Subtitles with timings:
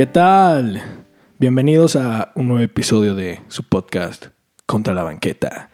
[0.00, 0.82] ¿Qué tal?
[1.38, 4.28] Bienvenidos a un nuevo episodio de su podcast
[4.64, 5.68] Contra la Banqueta.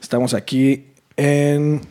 [0.00, 1.82] Estamos aquí en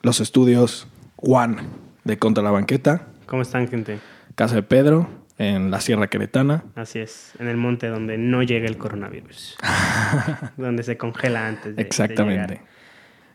[0.00, 1.58] los estudios One
[2.04, 3.98] de Contra la Banqueta, ¿Cómo están, gente?
[4.36, 5.06] Casa de Pedro,
[5.36, 6.64] en la Sierra Queretana.
[6.76, 9.58] Así es, en el monte donde no llega el coronavirus.
[10.56, 12.54] donde se congela antes de, de Exactamente.
[12.54, 12.66] llegar.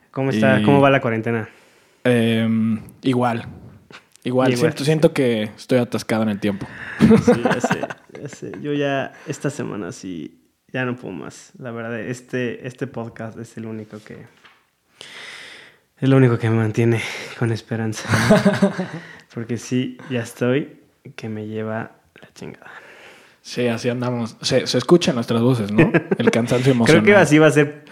[0.09, 0.61] ¿Cómo está?
[0.61, 1.47] Y- ¿Cómo va la cuarentena?
[2.05, 3.45] Em, igual.
[4.25, 4.71] Igual, Igual.
[4.71, 6.67] Siento, siento que estoy atascado en el tiempo.
[6.99, 7.79] Sí, ya sé,
[8.21, 8.51] ya sé.
[8.59, 10.41] Yo ya esta semana sí,
[10.73, 11.51] ya no puedo más.
[11.59, 14.25] La verdad, este, este podcast es el único que...
[15.99, 17.01] Es lo único que me mantiene
[17.37, 18.09] con esperanza.
[19.33, 20.79] Porque sí, ya estoy,
[21.15, 22.71] que me lleva la chingada.
[23.43, 24.37] Sí, así andamos.
[24.41, 25.91] Se, se escuchan nuestras voces, ¿no?
[26.17, 27.03] El cansancio emocional.
[27.03, 27.84] Creo que así va a ser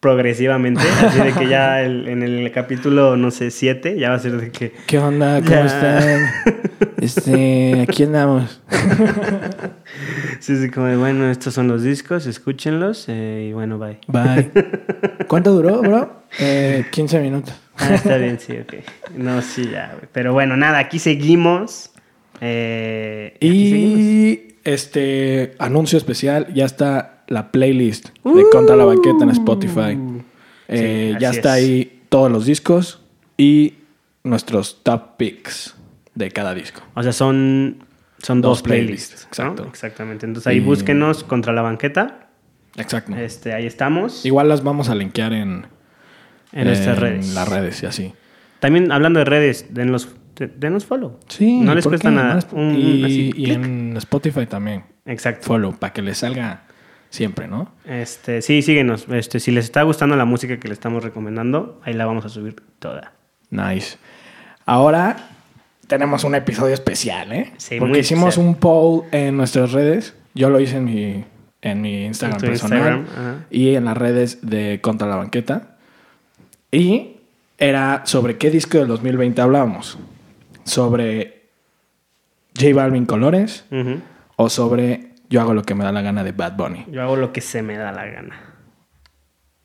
[0.00, 0.82] progresivamente.
[1.04, 4.32] Así de que ya el- en el capítulo, no sé, 7, ya va a ser
[4.40, 4.72] de que.
[4.86, 5.40] ¿Qué onda?
[5.40, 5.66] ¿Cómo Ya.
[5.66, 6.30] están?
[7.00, 8.60] Este, aquí andamos.
[10.40, 13.98] Sí, sí, como de, bueno, estos son los discos, escúchenlos eh, y bueno, bye.
[14.06, 14.50] Bye.
[15.26, 16.22] ¿Cuánto duró, bro?
[16.38, 17.54] Eh, 15 minutos.
[17.76, 18.74] Ah, está bien, sí, ok.
[19.16, 20.08] No, sí, ya, güey.
[20.12, 21.90] Pero bueno, nada, aquí seguimos.
[22.40, 23.98] Eh, aquí seguimos.
[24.00, 29.96] Y este anuncio especial, ya está la playlist de Contra la Banqueta en Spotify.
[30.68, 31.14] Eh, Uh.
[31.14, 31.64] Sí, ya está es.
[31.64, 33.02] ahí todos los discos
[33.38, 33.74] y
[34.22, 35.74] nuestros top picks
[36.14, 36.82] de cada disco.
[36.94, 37.78] O sea, son,
[38.18, 39.26] son dos, Dos playlists.
[39.26, 39.44] playlists, ¿no?
[39.46, 39.68] exacto.
[39.70, 40.26] Exactamente.
[40.26, 42.28] Entonces ahí Y- búsquenos contra la banqueta.
[42.76, 43.16] Exacto.
[43.16, 44.24] Este, ahí estamos.
[44.26, 45.66] Igual las vamos a linkear en,
[46.52, 47.34] en nuestras en redes.
[47.34, 48.12] las redes y así.
[48.60, 51.18] También hablando de redes, denos, de- denos follow.
[51.28, 52.14] Sí, No les ¿por cuesta qué?
[52.14, 52.28] nada.
[52.28, 53.54] No les- Un- y, así, y clic.
[53.56, 54.84] en Spotify también.
[55.06, 55.46] Exacto.
[55.46, 56.62] Follow, para que les salga
[57.10, 57.72] siempre, ¿no?
[57.84, 59.06] Este, sí, síguenos.
[59.10, 62.28] Este, si les está gustando la música que le estamos recomendando, ahí la vamos a
[62.28, 63.12] subir toda.
[63.50, 63.98] Nice.
[64.64, 65.16] Ahora
[65.86, 67.52] tenemos un episodio especial, ¿eh?
[67.58, 68.46] Sí, Porque muy hicimos especial.
[68.46, 70.14] un poll en nuestras redes.
[70.34, 71.24] Yo lo hice en mi,
[71.60, 75.76] en mi Instagram En personal Instagram, y en las redes de Contra la Banqueta.
[76.70, 77.16] Y
[77.58, 79.98] era sobre qué disco del 2020 hablábamos.
[80.62, 81.42] Sobre
[82.56, 83.64] J Balvin Colores
[84.36, 86.84] o sobre Yo hago lo que me da la gana de Bad Bunny.
[86.90, 88.34] Yo hago lo que se me da la gana.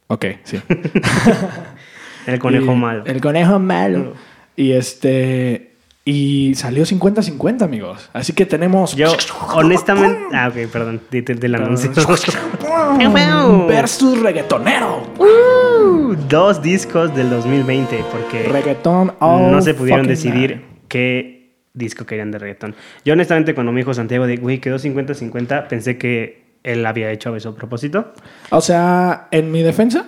[0.07, 0.61] Ok, sí.
[2.27, 3.03] El conejo Y- malo.
[3.05, 4.13] El conejo malo.
[4.55, 5.71] Y este.
[6.07, 8.09] Y salió 50-50, amigos.
[8.13, 8.95] Así que tenemos.
[8.95, 9.11] Yo,
[9.55, 10.23] honestamente.
[10.33, 11.01] Ah, ok, perdón.
[11.09, 11.91] Dite del anuncio.
[13.67, 15.01] Versus reggaetonero.
[15.17, 19.13] Uh, Dos discos del 2020, porque Reggaetón.
[19.19, 20.63] all no se pudieron decidir night.
[20.87, 21.34] qué
[21.75, 22.73] disco querían de reggaetón.
[23.03, 27.35] Yo, honestamente, cuando me dijo Santiago de, güey, quedó 50-50, pensé que él había hecho
[27.35, 28.13] eso a propósito.
[28.49, 30.07] O sea, en mi defensa,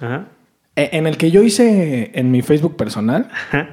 [0.00, 0.26] Ajá.
[0.76, 3.68] e- en el que yo hice en mi Facebook personal, Ajá.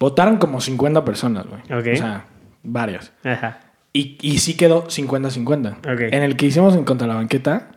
[0.00, 1.62] votaron como 50 personas, güey.
[1.78, 2.24] O sea,
[2.64, 3.12] varias.
[3.22, 3.60] Ajá.
[3.92, 5.78] Y, y sí quedó 50-50.
[5.78, 6.00] Ok.
[6.12, 7.68] En el que hicimos en Contra la Banqueta,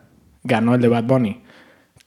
[0.42, 1.42] ganó el de Bad Bunny.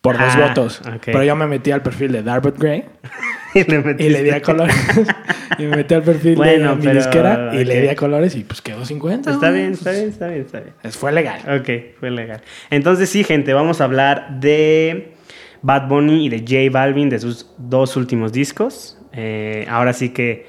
[0.01, 0.81] Por dos Ah, votos.
[1.05, 2.85] Pero yo me metí al perfil de Darbot Gray.
[3.59, 4.75] y le, Y le di a colores.
[5.59, 8.35] y me metí al perfil Bueno, de mi pero, disquera y le di a colores
[8.35, 9.31] y pues quedó 50.
[9.31, 10.73] Está bien, está bien, está bien, está bien.
[10.83, 11.41] Es- Fue legal.
[11.59, 11.69] Ok,
[11.99, 12.41] fue legal.
[12.69, 15.13] Entonces sí, gente, vamos a hablar de
[15.61, 18.97] Bad Bunny y de J Balvin, de sus dos últimos discos.
[19.13, 20.45] Eh, ahora sí que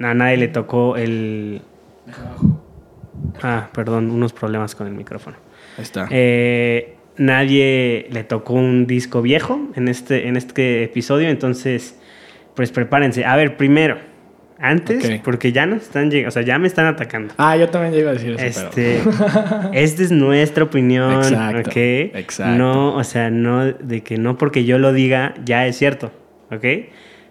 [0.00, 1.62] a nadie le tocó el...
[3.42, 5.36] Ah, perdón, unos problemas con el micrófono.
[5.76, 6.08] Ahí está.
[6.10, 11.99] Eh, nadie le tocó un disco viejo en este, en este episodio, entonces
[12.60, 13.24] pues prepárense.
[13.24, 13.96] A ver, primero,
[14.58, 17.32] antes, porque ya nos están llegando, o sea, ya me están atacando.
[17.38, 19.00] ah, yo también iba a decir eso, Este,
[19.72, 21.76] esta es nuestra opinión, Exacto, ¿ok?
[21.76, 22.58] exacto.
[22.58, 26.12] No, o sea, no de que no porque yo lo diga ya es cierto,
[26.50, 26.66] ¿ok?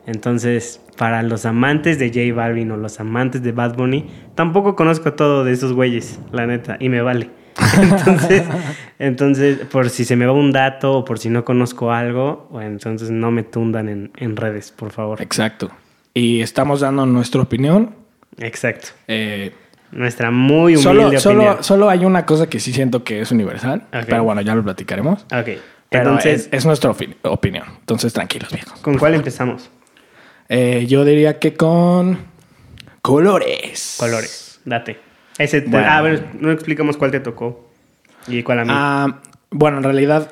[0.08, 5.14] Entonces, para los amantes de J Balvin o los amantes de Bad Bunny, tampoco conozco
[5.14, 7.30] todo de esos güeyes, la neta, y me vale.
[7.82, 8.44] Entonces,
[9.00, 12.70] entonces, por si se me va un dato o por si no conozco algo, bueno,
[12.72, 15.22] entonces no me tundan en, en redes, por favor.
[15.22, 15.70] Exacto.
[16.14, 17.96] Y estamos dando nuestra opinión.
[18.38, 18.90] Exacto.
[19.08, 19.52] Eh,
[19.92, 21.22] Nuestra muy humilde solo, opinión.
[21.22, 23.84] solo, solo hay una cosa que sí siento que es universal.
[23.92, 25.24] Pero bueno, ya lo platicaremos.
[25.24, 25.50] Ok.
[25.90, 27.66] Pero Entonces, es, es nuestra opi- opinión.
[27.80, 28.80] Entonces, tranquilos, viejos.
[28.82, 29.70] ¿con cuál empezamos?
[30.48, 32.20] Eh, yo diría que con
[33.02, 33.96] colores.
[34.00, 35.00] Colores, date.
[35.40, 35.88] Ese te- Bueno.
[35.90, 37.68] Ah, a ver, no explicamos cuál te tocó
[38.28, 38.72] y cuál a mí.
[38.72, 40.30] Ah, bueno, en realidad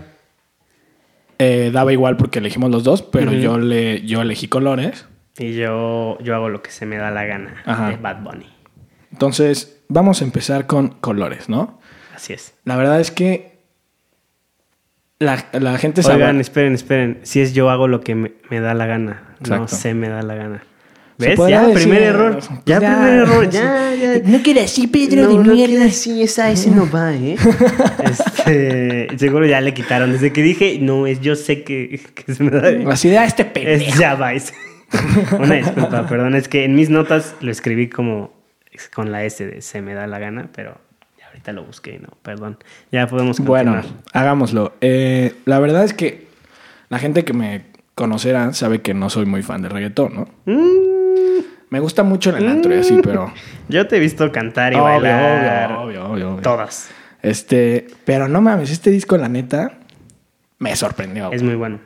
[1.39, 5.07] eh, daba igual porque elegimos los dos, pero yo, le, yo elegí colores.
[5.39, 7.89] Y yo, yo hago lo que se me da la gana Ajá.
[7.89, 8.51] de Bad Bunny.
[9.11, 11.79] Entonces, vamos a empezar con colores, ¿no?
[12.15, 12.53] Así es.
[12.65, 13.57] La verdad es que
[15.19, 16.15] la, la gente sabe.
[16.17, 17.19] Oigan, esperen, esperen.
[17.23, 19.35] Si es yo hago lo que me, me da la gana.
[19.47, 20.63] No se me da la gana.
[21.19, 21.39] ¿Ves?
[21.49, 22.39] Ya, decir, primer error.
[22.65, 22.93] Ya, ya.
[22.95, 23.49] primer error.
[23.49, 24.19] Ya, ya.
[24.23, 25.85] No queda así, Pedro No, de no mierda.
[25.85, 27.35] así, esa, ese no va, ¿eh?
[28.03, 30.11] Este, seguro ya le quitaron.
[30.11, 32.91] Desde que dije, no, es yo sé que, que se me da.
[32.91, 33.89] Así de "Ah, este pendejo.
[33.91, 34.53] Es ya vais.
[35.39, 36.35] Una disculpa, perdón.
[36.35, 38.31] Es que en mis notas lo escribí como
[38.93, 40.77] con la S de se me da la gana, pero
[41.27, 42.57] ahorita lo busqué y no, perdón.
[42.91, 43.65] Ya podemos continuar.
[43.81, 43.83] Bueno,
[44.13, 44.73] hagámoslo.
[44.81, 46.27] Eh, la verdad es que
[46.89, 47.63] la gente que me
[47.95, 50.27] conocerá sabe que no soy muy fan del reggaetón, ¿no?
[50.45, 50.86] Mm,
[51.69, 53.33] Me gusta mucho en el antro y así, pero...
[53.69, 55.71] yo te he visto cantar y Obvio, bailar.
[55.73, 56.41] obvio, obvio, obvio.
[56.41, 56.89] Todas.
[57.21, 59.79] Este, pero no mames, este disco, la neta,
[60.59, 61.31] me sorprendió.
[61.31, 61.79] Es muy bueno.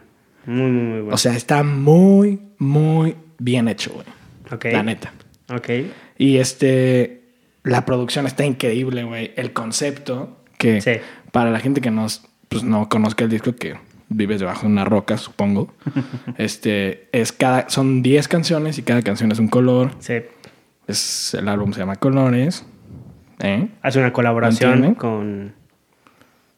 [0.45, 1.15] Muy, muy, muy bueno.
[1.15, 4.05] O sea, está muy, muy bien hecho, güey.
[4.51, 4.65] ok.
[4.73, 5.13] La neta.
[5.51, 5.69] Ok.
[6.17, 7.23] Y este,
[7.63, 9.33] la producción está increíble, güey.
[9.35, 10.91] El concepto, que Sí.
[11.31, 13.77] para la gente que nos, pues, no conozca el disco, que
[14.13, 15.73] vives debajo de una roca, supongo.
[16.37, 19.91] este, es cada, son 10 canciones y cada canción es un color.
[19.99, 20.15] Sí.
[20.87, 22.65] Es, el álbum se llama Colores.
[23.39, 23.69] ¿eh?
[23.81, 25.53] Hace una colaboración con.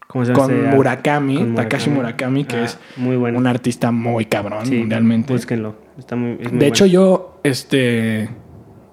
[0.07, 0.33] ¿Cómo se?
[0.33, 3.37] Con Murakami, con Takashi Murakami, que Ah, es muy bueno.
[3.39, 5.33] un artista muy cabrón Sí, mundialmente.
[5.33, 5.75] Búsquenlo.
[5.97, 8.29] Está muy, es muy De hecho, yo, este,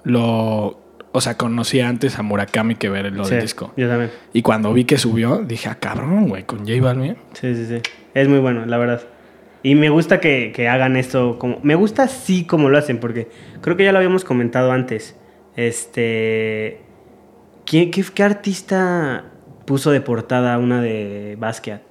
[0.04, 0.80] lo,
[1.12, 3.72] o sea, conocía antes a Murakami que ver lo Sí, del disco.
[3.76, 4.10] Yo también.
[4.32, 7.16] Y cuando vi que subió, dije, ah, cabrón, güey, con J Balvin.
[7.34, 7.82] Sí, sí, sí.
[8.14, 9.02] Es muy bueno, la verdad.
[9.62, 11.58] Y me gusta que, que hagan esto como...
[11.62, 13.28] Me gusta así como lo hacen, porque
[13.60, 15.16] creo que ya lo habíamos comentado antes.
[15.56, 16.80] Este...
[17.66, 19.24] ¿Quién, qué, qué artista
[19.66, 21.82] puso de portada una de Basquiat?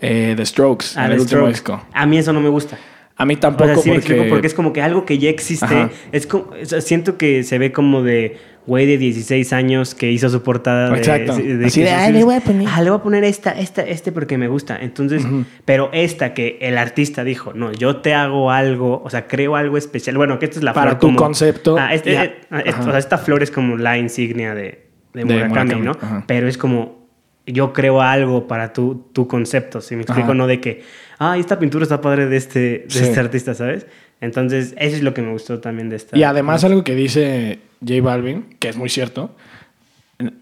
[0.00, 1.48] Eh, The Strokes, Ah, el último Strokes.
[1.52, 1.82] disco.
[1.92, 2.78] A mí eso no me gusta.
[3.16, 5.28] A mí O tampoco sea, sí me explico, porque es como que algo que ya
[5.30, 5.88] existe.
[6.12, 6.50] Es como,
[6.80, 10.98] siento que se ve como de güey de 16 años que hizo su portada de,
[10.98, 11.36] Exacto.
[11.36, 12.68] de, Así que de, sus "Ay, hijos- le voy a poner".
[12.70, 14.76] Ah, le voy a poner esta, esta, este porque me gusta.
[14.80, 15.24] Entonces,
[15.64, 19.76] pero esta que el artista dijo, no, yo te hago algo, o sea, creo algo
[19.78, 20.16] especial.
[20.16, 22.82] Bueno, que esta es la Para flor tu como- concepto, Ah, este- eh, ah, o
[22.82, 25.92] sea, esta flor es como la insignia de, Murakami, Murakami, ¿no?
[25.92, 26.24] ajá.
[26.26, 27.06] Pero es como,
[27.46, 30.34] yo creo algo para tu, tu concepto, si me explico, Ajá.
[30.34, 30.82] no de que,
[31.20, 32.98] ah, esta pintura está padre de este, de Sí.
[33.04, 33.86] este artista, ¿sabes?
[34.20, 36.16] Entonces, eso es lo que me gustó también de esta.
[36.16, 39.34] Y además algo que dice J Balvin, que es muy cierto.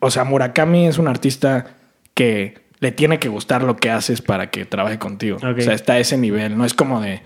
[0.00, 1.66] O sea, Murakami es un artista
[2.14, 5.38] que le tiene que gustar lo que haces para que trabaje contigo.
[5.38, 6.56] O sea, está a ese nivel.
[6.56, 7.22] No es como de,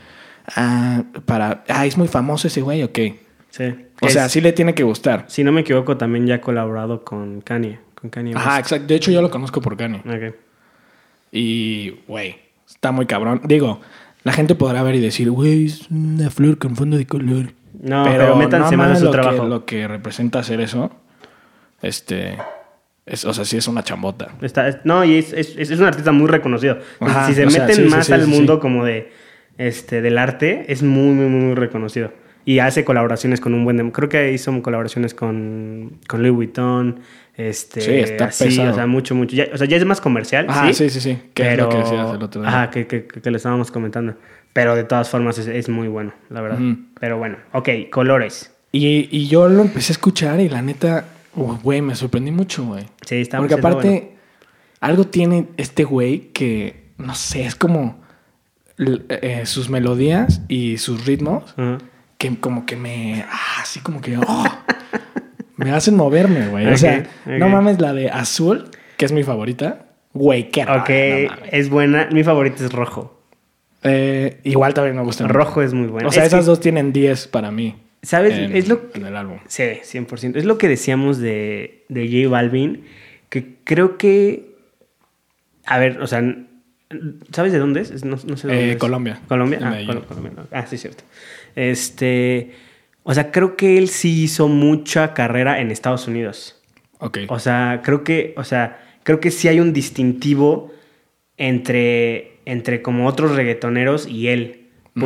[0.56, 2.99] ah, para, ah, es muy famoso ese güey, ok.
[3.50, 3.75] Sí.
[4.00, 5.25] O sea, sí le tiene que gustar.
[5.29, 7.81] Si no me equivoco, también ya ha colaborado con Kanye.
[7.95, 8.87] Con Kanye Ajá, exacto.
[8.87, 9.99] De hecho, yo lo conozco por Kanye.
[9.99, 10.35] Ok.
[11.33, 12.37] Y, güey,
[12.67, 13.43] está muy cabrón.
[13.45, 13.81] Digo,
[14.25, 17.53] la gente podrá ver y decir, güey, es una flor con fondo de color.
[17.81, 19.47] No, pero, métanse más a su lo que- trabajo.
[19.47, 20.91] lo que representa hacer eso,
[21.82, 22.37] este,
[23.06, 24.29] es, o sea, sí es una chambota.
[24.43, 26.79] Está, es- no, y es, es, es un artista muy reconocido.
[27.00, 29.12] Ajá, si se sea, meten sí, más sí, al mundo como de
[29.59, 32.12] este del arte, es muy, muy, muy reconocido.
[32.44, 33.91] Y hace colaboraciones con un buen...
[33.91, 37.00] creo que hizo colaboraciones con, con Louis Vuitton.
[37.38, 38.73] Este, Sí, está así, pesado.
[38.73, 39.35] o sea, mucho, mucho.
[39.37, 40.75] Ya, o sea, ya es más comercial, Ajá, sí.
[40.75, 41.19] sí, sí, sí.
[41.35, 42.50] Que es lo que decías el otro día.
[42.50, 44.17] Ajá, que, que, que, le estábamos comentando.
[44.52, 46.58] Pero de todas formas es, es muy bueno, la verdad.
[46.99, 48.52] Pero bueno, ok, colores.
[48.73, 51.05] Y, y yo lo empecé a escuchar y la neta,
[51.35, 52.85] güey, me sorprendí mucho, güey.
[53.06, 54.06] Sí, está Porque aparte, bueno.
[54.81, 58.00] algo tiene este güey que, no sé, es como
[58.78, 61.54] l- eh, sus melodías y sus ritmos
[62.18, 64.45] que como que me, ah, así como que, oh,
[65.59, 66.67] me hacen moverme, güey.
[66.67, 69.85] O sea, no mames la de azul, que es mi favorita.
[70.15, 72.09] Güey, qué rola, Ok, no es buena.
[72.11, 73.21] Mi favorito es rojo.
[73.85, 75.29] Eh, igual también me gusta.
[75.29, 76.09] Rojo es muy bueno.
[76.09, 77.77] O sea, Es esas que- dos tienen 10 para mí.
[78.03, 78.35] ¿Sabes?
[78.38, 79.38] En, es lo en el álbum.
[79.49, 80.37] Sí, 100%.
[80.37, 82.85] Es lo que decíamos de, de J Balvin,
[83.29, 84.55] que creo que...
[85.67, 86.23] A ver, o sea,
[87.33, 88.05] ¿sabes de dónde es?
[88.05, 88.77] No, no sé de dónde Eh, es.
[88.79, 89.21] Colombia.
[89.29, 89.59] Colombia.
[89.62, 90.33] Ah, Colombia.
[90.37, 90.47] no.
[90.53, 91.05] Ah, sí, cierto.
[91.55, 92.53] Este...
[93.02, 96.61] O sea, creo que él sí hizo mucha carrera en Estados Unidos.
[96.99, 97.19] Ok.
[97.28, 100.73] O sea, creo que, o sea, creo que sí hay un distintivo
[101.37, 104.55] entre, entre como otros reggaetoneros y él.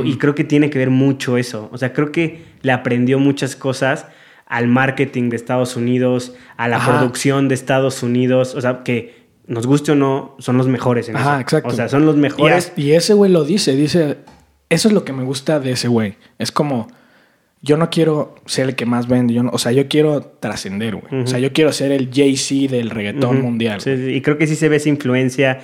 [0.04, 1.68] Y creo que tiene que ver mucho eso.
[1.70, 4.06] O sea, creo que le aprendió muchas cosas
[4.46, 6.92] al marketing de Estados Unidos, a la Ajá.
[6.98, 8.54] producción de Estados Unidos.
[8.54, 11.40] O sea, que nos guste o no, son los mejores en Ajá, eso.
[11.42, 11.68] exacto.
[11.68, 12.56] O sea, son los Y, mejores.
[12.68, 14.16] as- y ese güey lo dice, dice,
[14.70, 16.14] eso es lo que me gusta de ese güey.
[16.38, 16.88] Es como,
[17.64, 20.96] yo no quiero ser el que más vende, yo no- o sea, yo quiero trascender,
[20.96, 21.22] güey.
[21.22, 23.80] O sea, yo quiero ser el Jay-Z del reggaetón mundial.
[23.80, 25.60] Sí, sí, y creo que sí se ve esa influencia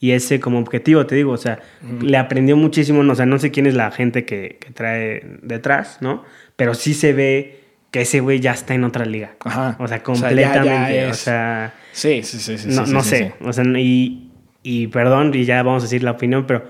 [0.00, 1.60] y ese como objetivo, te digo, o sea,
[2.00, 5.22] le aprendió muchísimo, no, o sea, no sé quién es la gente que, que trae
[5.42, 6.24] detrás, ¿no?
[6.56, 9.36] Pero sí se ve que ese güey ya está en otra liga.
[9.44, 9.76] Ajá.
[9.78, 12.68] O sea, O sea, ya- ya completamente, o es- sea, Sí, sí, sí, sí.
[12.70, 14.30] no, sí, no sé, o sea, y,
[14.62, 16.64] y perdón, y ya vamos a decir la opinión, pero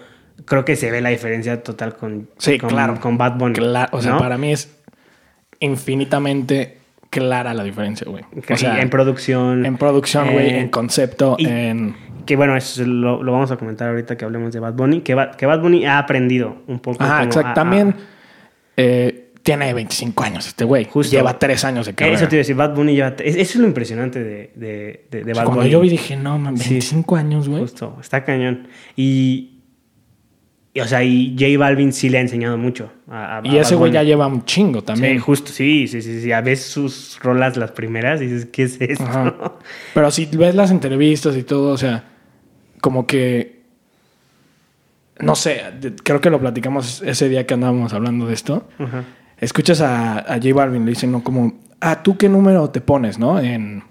[0.45, 3.01] creo que se ve la diferencia total con, Sí, con, claro.
[3.01, 3.55] con Bad Bunny.
[3.55, 4.19] Claro, o sea, ¿no?
[4.19, 4.75] para mí es
[5.61, 6.79] infinitamente
[7.11, 8.25] clara la diferencia, güey.
[8.51, 9.65] O sea, en producción.
[9.67, 11.95] En producción, güey, eh, en concepto, y- en...
[12.27, 15.01] Que bueno, eso lo, lo vamos a comentar ahorita que hablemos de Bad Bunny.
[15.01, 16.99] Que, Ba- que Bad Bunny ha aprendido un poco.
[16.99, 17.53] Como exacto.
[17.53, 17.97] También
[18.77, 20.85] eh, tiene 25 años este güey.
[20.85, 21.11] Justo.
[21.17, 22.17] Lleva 3 años de carrera.
[22.17, 23.09] Eso te iba a decir, Bad Bunny lleva.
[23.19, 25.71] es- Eso es lo impresionante de, de, de, de O sea, Bad cuando Bunny.
[25.71, 26.71] yo vi dije, no, man, Sí.
[26.71, 27.61] 25 años, güey.
[27.63, 28.69] Justo, está cañón.
[28.95, 29.52] Y,
[30.75, 32.91] y, o sea, y J Balvin sí le ha enseñado mucho.
[33.11, 35.15] A, a- Y ese güey ya lleva un chingo también.
[35.15, 36.33] Sí, justo, sí, sí, sí, sí.
[36.33, 39.05] A veces sus rolas, las primeras, y dices, ¿qué es esto?
[39.05, 39.35] Ajá.
[39.95, 42.05] Pero si ves las entrevistas y todo, o sea,
[42.81, 43.61] como que.
[45.21, 45.61] No sé,
[46.03, 48.67] creo que lo platicamos ese día que andábamos hablando de esto.
[48.79, 49.05] Ajá.
[49.39, 51.23] Escuchas a, a J Balvin, le dicen, ¿no?
[51.23, 53.39] Como, ah, ¿tú qué número te pones, no?
[53.39, 53.85] En,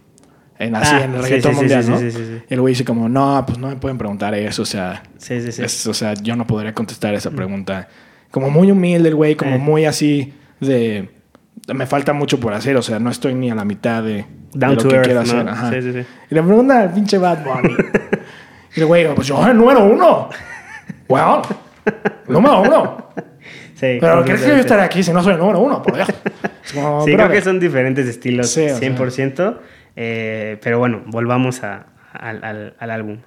[0.66, 1.98] en así, Ah, en el reggaetón sí, mundial, sí, ¿no?
[2.00, 2.42] sí, sí, sí.
[2.50, 5.04] Y el güey dice, como, no, pues no me pueden preguntar eso, o sea.
[5.30, 7.88] Es- o sea, yo no podría contestar esa pregunta.
[8.32, 9.60] Como muy humilde el güey, como Eh.
[9.60, 11.10] muy así de.
[11.74, 14.26] Me falta mucho por hacer, o sea, no estoy ni a la mitad de, de
[14.54, 15.30] Down lo to que earth, quiero ¿no?
[15.32, 15.50] hacer.
[15.50, 15.70] Ajá.
[15.72, 16.06] Sí, sí.
[16.32, 17.76] Y le preguntan al pinche Bad Bunny.
[18.76, 20.30] y el güey, pues yo, el número uno.
[21.08, 21.42] Bueno,
[22.28, 23.10] número uno.
[23.76, 25.82] Sí, Pero ¿crees que yo estaré aquí si no soy el número uno?
[25.82, 26.08] Por Dios.
[26.74, 28.80] Como, Sí, creo que son diferentes estilos, Sí, o sea.
[29.92, 29.98] 100%.
[29.98, 33.18] eh, pero bueno, volvamos a- al, al- al álbum.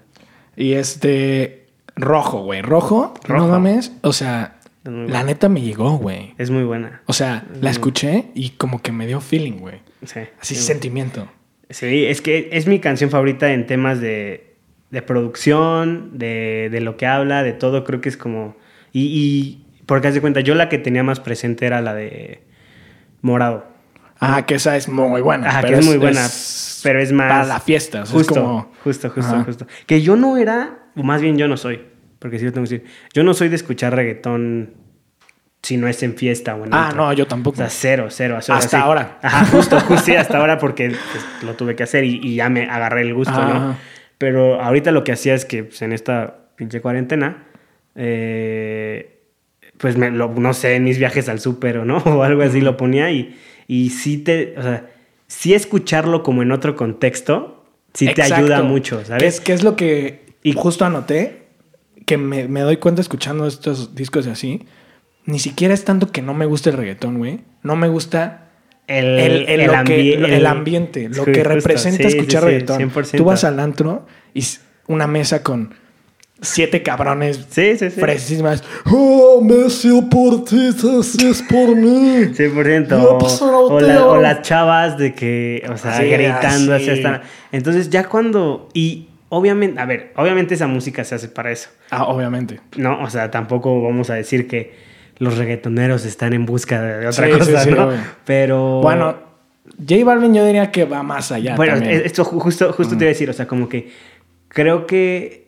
[0.57, 1.67] Y este.
[1.97, 2.61] Rojo, güey.
[2.63, 3.49] Rojo, no Rojo.
[3.49, 3.93] mames.
[4.03, 6.35] O sea, la neta me llegó, güey.
[6.39, 7.03] Es muy buena.
[7.07, 9.77] O sea, la escuché y como que me dio feeling, güey.
[10.05, 10.21] Sí.
[10.41, 10.63] Así sí.
[10.63, 11.29] sentimiento.
[11.71, 14.55] Sí, es que es mi canción favorita en temas de,
[14.91, 17.85] de producción, de, de lo que habla, de todo.
[17.85, 18.57] Creo que es como.
[18.93, 22.43] Y, y porque haz de cuenta, yo la que tenía más presente era la de
[23.23, 23.67] Morado.
[24.25, 25.49] Ah, que esa es muy buena.
[25.49, 26.27] Ajá, pero que es, muy buena.
[26.83, 27.29] pero es más.
[27.29, 28.03] Para la fiesta.
[28.03, 28.73] o sea, Justo, es como.
[28.85, 29.45] justo, justo, Ajá.
[29.45, 29.67] justo.
[29.87, 31.81] Que yo no era, o más bien yo no soy,
[32.19, 32.91] porque sí lo tengo que decir.
[33.13, 34.75] Yo no soy de escuchar reggaetón
[35.63, 37.57] si no es en fiesta o en Ah, no, yo O tampoco.
[37.57, 38.39] sea, cero, cero.
[38.43, 38.85] cero, Hasta así.
[38.85, 39.19] ahora.
[39.23, 42.51] Ajá, justo, justo, sí, hasta ahora porque pues, lo tuve que hacer y, y ya
[42.51, 43.55] me agarré el gusto, Ajá.
[43.59, 43.77] ¿no?
[44.19, 47.45] Pero ahorita lo que hacía es que pues, en esta pinche cuarentena,
[47.95, 49.23] eh,
[49.79, 52.61] pues me lo, no sé, en mis viajes al súper o no, o algo así
[52.61, 53.35] lo ponía y,
[53.67, 54.91] y sí te, o sea,
[55.27, 59.23] sí escucharlo como en otro contexto, sí te ayuda mucho, ¿Qué ¿sabes?
[59.35, 61.43] es, qué es lo que Y- justo anoté?
[62.07, 64.67] Que me, me doy cuenta escuchando estos discos así.
[65.27, 67.41] Ni siquiera es tanto que no me gusta el reggaetón, güey.
[67.63, 68.51] No me gusta
[68.87, 72.91] El, el, el- que- ambiente, lo que representa sí, escuchar sí, reggaetón.
[72.91, 73.17] 100%.
[73.17, 74.45] Tú vas al antro y
[74.87, 75.73] una mesa con
[76.41, 78.01] siete cabrones Sí, sí, sí.
[78.01, 78.63] fresísimas.
[78.87, 80.69] Oh, Messi por ti,
[81.01, 82.27] así es por mí.
[82.35, 82.89] 100%.
[82.89, 86.91] Ya O, la o las chavas de que, o sea, Sí, gritando así.
[86.91, 87.23] hasta.
[87.53, 88.69] Entonces, ya cuando.
[88.75, 91.71] Y obviamente, a ver, obviamente esa música se hace para eso.
[91.91, 92.61] Ah, obviamente.
[92.77, 94.75] No, o sea, tampoco vamos a decir que
[95.19, 97.91] los reggaetoneros están en busca de, otra Sí, cosa, sí, ¿no?
[98.25, 98.81] Pero.
[98.83, 99.17] Bueno,
[99.89, 101.57] J Balvin yo diría que va más allá.
[101.57, 102.03] Bueno, también.
[102.05, 103.91] esto ju- justo, justo te iba a decir, o sea, como que
[104.49, 105.44] creo que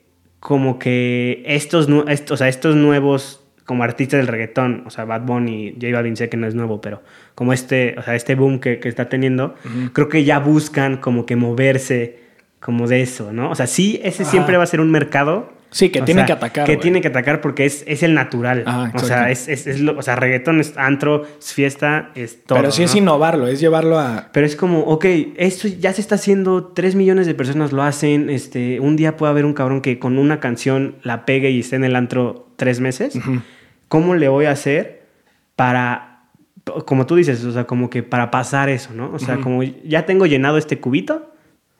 [0.47, 5.73] como que estos, o sea, estos nuevos como artistas del reggaetón, o sea, Bad Bunny,
[5.73, 7.03] J Balvin sé que no es nuevo, pero
[7.35, 9.57] como este, o sea, este boom que, que está teniendo,
[9.93, 12.21] creo que ya buscan como que moverse
[12.61, 13.51] como de eso, ¿no?
[13.51, 14.31] O sea, sí, ese Ajá.
[14.31, 15.53] siempre va a ser un mercado.
[15.77, 16.81] Sí, que o tiene sea, que atacar, Que güey.
[16.83, 18.63] tiene que atacar porque es, es el natural.
[18.65, 22.43] Ajá, o sea, es, es, es lo- o sea, reggaetón es antro, es fiesta, es
[22.45, 22.59] todo.
[22.59, 23.01] Pero sí es ¿no?
[23.03, 24.31] innovarlo, es llevarlo a.
[24.33, 25.05] Pero es como, ok,
[25.37, 29.33] esto ya se está haciendo, tres millones de personas lo hacen, este, un día puede
[29.33, 32.81] haber un cabrón que con una canción la pegue y esté en el antro tres
[32.81, 33.19] meses.
[33.89, 35.03] ¿Cómo le voy a hacer
[35.57, 36.23] para,
[36.87, 39.11] como tú dices, o sea, como que para pasar eso, ¿no?
[39.13, 41.33] O sea, como ya tengo llenado este cubito,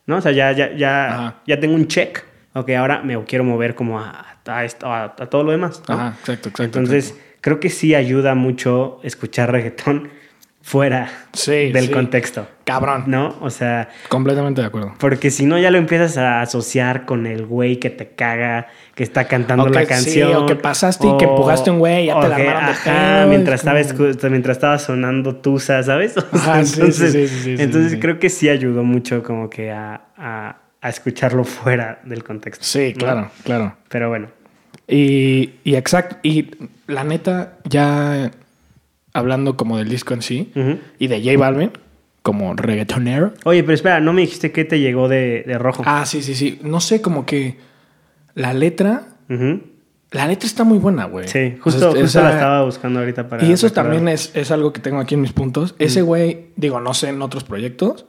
[0.05, 0.17] ¿no?
[0.17, 1.35] O sea, ya, ya, ya, Ajá.
[1.47, 2.23] ya tengo un check,
[2.59, 5.95] ok, ahora me quiero mover como a, a esto, a, a todo lo demás, ¿no?
[5.95, 6.63] Ajá, exacto, exacto.
[6.63, 10.09] Entonces, creo que sí ayuda mucho escuchar reggaetón
[10.61, 11.91] fuera Sí, del sí.
[11.91, 12.47] contexto.
[12.65, 13.05] Cabrón.
[13.07, 13.37] ¿No?
[13.39, 14.93] O sea, Completamente de acuerdo.
[14.99, 19.03] porque si no ya lo empiezas a asociar con el güey que te caga, que
[19.03, 20.35] está cantando O que la sí, canción.
[20.35, 22.71] o que pasaste y que empujaste a un güey ya te o la armaron de
[22.71, 26.17] ajá, mientras, estaba, como- escu- mientras estaba sonando Tusa, ¿sabes?
[26.33, 27.99] O sea, Ajá, sí, sí, entonces, sí, sí, sí, sí, entonces sí.
[27.99, 32.63] creo que sí ayudó mucho como que a, a- a escucharlo fuera del contexto.
[32.63, 32.99] Sí, ¿no?
[32.99, 33.75] claro, claro.
[33.89, 34.27] Pero bueno.
[34.87, 36.17] Y, y exacto.
[36.23, 36.51] Y
[36.87, 38.31] la neta, ya
[39.13, 40.51] hablando como del disco en sí
[40.99, 41.71] y de J Balvin
[42.21, 43.33] como reggaetonero.
[43.45, 45.83] Oye, pero espera, no me dijiste qué te llegó de, de rojo.
[45.85, 46.59] Ah, sí, sí, sí.
[46.63, 47.57] No sé, como que
[48.35, 49.07] la letra.
[50.11, 51.27] La letra está muy buena, güey.
[51.27, 53.43] Sí, O justo, sea, justo esa- la estaba buscando ahorita para.
[53.45, 53.91] Y eso recordar.
[53.91, 55.75] también es, es algo que tengo aquí en mis puntos.
[55.79, 58.05] Ese güey, digo, no sé en otros proyectos,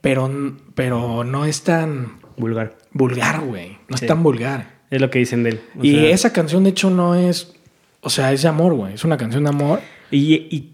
[0.00, 0.30] pero,
[0.74, 2.76] pero no es tan Vulgar.
[2.92, 3.78] vulgar, güey.
[3.88, 4.04] No Sí.
[4.04, 4.76] es tan vulgar.
[4.90, 5.60] Es lo que dicen de él.
[5.78, 7.54] O y sea, esa canción, de hecho, no es.
[8.02, 8.94] O sea, es de amor, güey.
[8.94, 9.80] Es una canción de amor.
[10.10, 10.72] Y, y,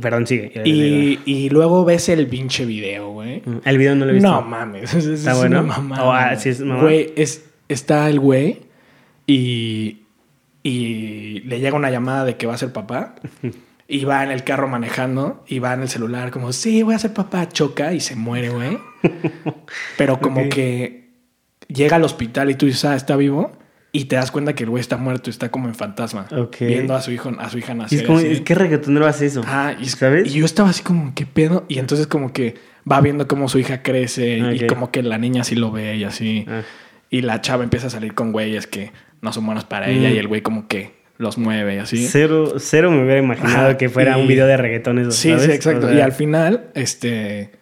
[0.00, 0.50] Perdón, sigue.
[0.64, 3.42] Y, y luego ves el pinche video, güey.
[3.44, 4.28] Mm, El video no lo he visto.
[4.30, 4.92] No mames.
[4.94, 5.62] es- es ¿Está una bueno?
[5.62, 6.40] mamada, O, ah, güey.
[6.40, 6.82] sí es mamada.
[6.82, 8.60] Güey, es, está el güey
[9.26, 9.98] y,
[10.62, 13.14] y le llega una llamada de que va a ser papá.
[13.86, 16.98] Y va en el carro manejando y va en el celular como, sí, voy a
[16.98, 17.48] ser papá.
[17.48, 18.78] Choca y se muere, güey.
[19.98, 21.10] Pero como que
[21.68, 23.52] llega al hospital y tú dices, ah, está vivo.
[23.92, 26.26] Y te das cuenta que el güey está muerto y está como en fantasma.
[26.58, 28.00] Viendo a su hijo, a su hija Y nacer.
[28.00, 28.40] es como, así.
[28.40, 29.42] ¿qué reggaetonero hace eso?
[29.46, 30.34] Ah, y, ¿Sabes?
[30.34, 31.64] y yo estaba así como, ¿qué pedo?
[31.68, 32.56] Y entonces como que
[32.90, 36.02] va viendo cómo su hija crece y como que la niña sí lo ve y
[36.04, 36.44] así.
[36.48, 36.62] Ah.
[37.08, 40.14] Y la chava empieza a salir con güeyes que no son buenos para ella Mm.
[40.14, 42.06] y el güey como que los mueve y así.
[42.08, 45.30] Cero, cero me hubiera imaginado Ajá, que fuera y- un video de reggaetón eso, Sí,
[45.30, 45.44] ¿sabes?
[45.44, 45.86] sí, exacto.
[45.86, 47.52] O sea, y al final, este,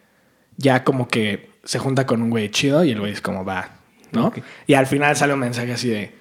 [0.57, 3.69] ya como que se junta con un güey chido y el güey es como va,
[4.11, 4.33] ¿no?
[4.67, 6.11] Y al final sale un mensaje así de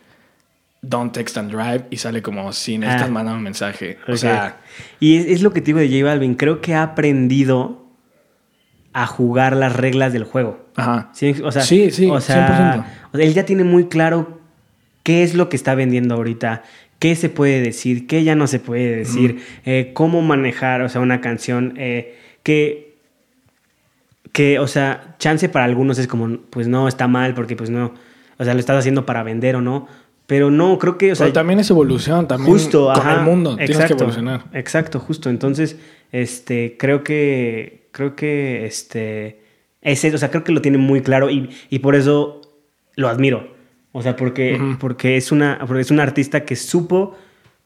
[0.83, 3.13] Don't text and drive y sale como si necesitas Ah.
[3.13, 3.99] mandar un mensaje.
[4.09, 4.57] O sea,
[5.01, 6.35] Y es, es lo que te digo de J Balvin.
[6.35, 7.87] Creo que ha aprendido
[8.93, 10.67] a jugar las reglas del juego.
[10.77, 11.11] ajá.
[11.15, 12.85] Sí, o sea, Sí, sí, o sea, 100%.
[13.13, 14.41] o sea, él ya tiene muy claro
[15.03, 16.63] qué es lo que está vendiendo ahorita,
[17.03, 21.01] qué se puede decir, qué ya no se puede decir, eh, cómo manejar, o sea,
[21.01, 22.95] una canción eh, que,
[24.31, 27.93] que, o sea, chance para algunos es como, pues no, está mal porque pues no,
[28.39, 29.89] o sea, lo estás haciendo para vender o no,
[30.29, 33.23] pero no, creo que, o sea, Pero también es evolución, también justo con ajá, el
[33.23, 34.45] mundo tienes que exacto, evolucionar.
[34.53, 35.29] Exacto, justo.
[35.29, 35.81] Entonces,
[36.13, 39.41] este, creo que, creo que, este,
[39.81, 42.43] ese, o sea, creo que lo tiene muy claro y, y por eso
[42.95, 43.52] lo admiro.
[43.93, 47.17] O sea, porque, porque es una, porque es un artista que supo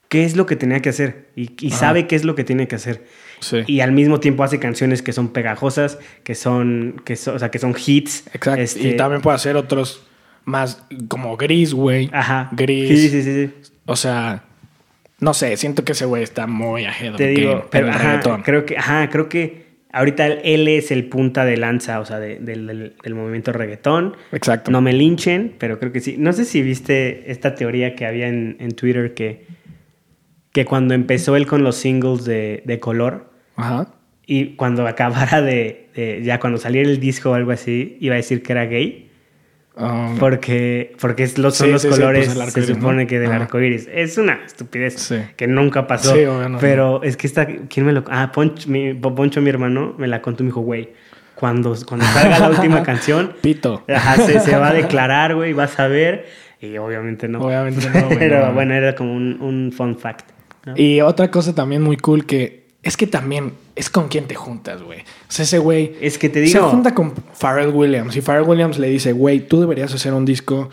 [0.08, 2.76] qué es lo que tenía que hacer y, sabe qué es lo que tiene que
[2.76, 3.06] hacer.
[3.40, 3.58] Sí.
[3.66, 7.50] Y al mismo tiempo hace canciones que son pegajosas, que son, que son, o sea,
[7.50, 8.26] que son hits.
[8.32, 8.60] Exacto.
[8.60, 10.06] Este, Y también puede hacer otros
[10.44, 12.08] más como gris, güey.
[12.12, 12.48] Ajá.
[12.52, 12.88] Gris.
[12.88, 13.70] Sí, sí, sí, sí.
[13.84, 14.42] O sea,
[15.20, 18.76] no sé, siento que ese güey está muy of Te digo, pero ajá, creo que,
[18.76, 19.65] ajá, creo que
[19.96, 24.16] ahorita él es el punta de lanza, o sea, de- del, del- del movimiento reggaetón.
[24.32, 24.70] Exacto.
[24.70, 26.16] No me linchen, pero creo que sí.
[26.18, 29.46] No sé si viste esta teoría que había en, en Twitter que,
[30.52, 33.88] que cuando empezó él con los singles de, de color Ajá.
[34.26, 38.42] y cuando acabara de- ya cuando saliera el disco o algo así, iba a decir
[38.42, 39.05] que era gay.
[39.78, 43.08] Um, Porque, porque son Sí, los sí, sí, colores, pues el arco se supone ¿no?
[43.08, 43.86] que del arco iris.
[43.92, 45.16] Es una estupidez Sí.
[45.36, 46.14] que nunca pasó.
[46.14, 48.02] Sí, no, pero es que esta, ¿quién me lo.?
[48.08, 50.94] Ah, Poncho mi, Poncho, mi hermano, me la contó y me dijo, güey,
[51.34, 53.84] cuando, cuando salga la última canción, Pito.
[54.24, 56.24] se, se va a declarar, güey, vas a ver.
[56.58, 57.40] Y obviamente no.
[57.40, 58.52] Obviamente no, güey, pero no.
[58.54, 60.30] bueno, era como un, un fun fact.
[60.74, 64.82] Y otra cosa también muy cool que es que también es con quien te juntas,
[64.82, 65.00] güey.
[65.00, 66.68] O sea, ese güey Es que te se digo.
[66.70, 70.70] junta con Pharrell Williams y Pharrell Williams le dice, güey, tú deberías hacer un disco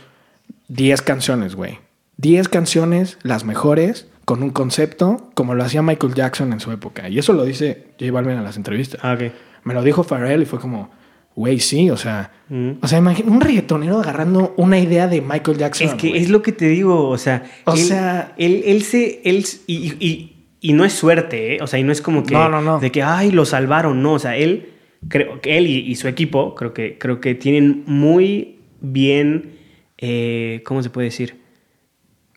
[0.68, 1.80] 10 canciones, güey.
[2.18, 7.10] 10 canciones, las mejores, con un concepto, como lo hacía Michael Jackson en su época.
[7.10, 9.00] Y eso lo dice J Balvin en las entrevistas.
[9.04, 9.32] Ah, ok.
[9.64, 10.92] Me lo dijo Pharrell y fue como,
[11.36, 12.32] güey, sí, o sea...
[12.50, 12.72] Mm.
[12.82, 15.88] O sea, imagina un reggaetonero agarrando una idea de Michael Jackson.
[15.88, 19.22] Es que es lo que te digo, o sea, O él, sea- él, él se,
[19.26, 20.33] él, y, y-
[20.70, 21.58] y- no es suerte, ¿eh?
[21.62, 22.80] o sea, y no es como que, No, no, no.
[22.80, 24.70] de que, ay, lo salvaron, no, o sea, él,
[25.10, 29.58] creo que él y, y su equipo, creo que, creo que tienen muy bien,
[29.98, 31.42] eh, ¿cómo se puede decir?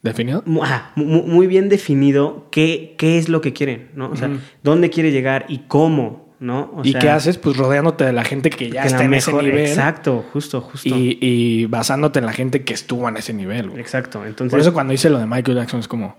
[0.02, 0.44] ¿Definido?
[0.62, 4.10] Ajá, muy bien definido qué, qué es lo que quieren, ¿no?
[4.10, 4.30] O sea,
[4.62, 6.70] dónde quiere llegar y cómo, ¿no?
[6.76, 7.38] O ¿Y sea, qué haces?
[7.38, 9.66] Pues rodeándote de la gente que ya que está en mejor- ese nivel.
[9.66, 10.88] Exacto, justo, justo.
[10.88, 13.80] Y, y basándote en la gente que estuvo en ese nivel, güey.
[13.80, 14.50] Exacto, entonces...
[14.52, 16.16] Por eso cuando hice lo de Michael Jackson es como,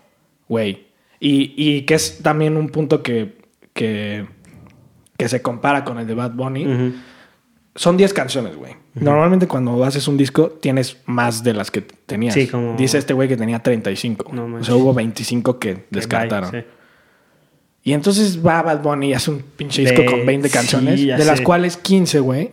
[0.50, 0.87] güey.
[1.20, 3.38] Y, y que es también un punto que,
[3.74, 4.26] que,
[5.18, 6.94] que se compara con el de Bad Bunny.
[7.76, 8.76] Son 10 canciones, güey.
[8.96, 12.34] Normalmente cuando haces un disco tienes más de las que tenías.
[12.34, 14.32] Sí, como- Dice este güey que tenía 35.
[14.34, 16.50] No o sea, hubo 25 que descartaron.
[16.52, 16.68] bye, sí.
[17.84, 21.02] Y entonces va Bad Bunny y hace un pinche disco De- con 20 sí, canciones,
[21.02, 21.44] ya de las sé.
[21.44, 22.52] cuales 15, güey,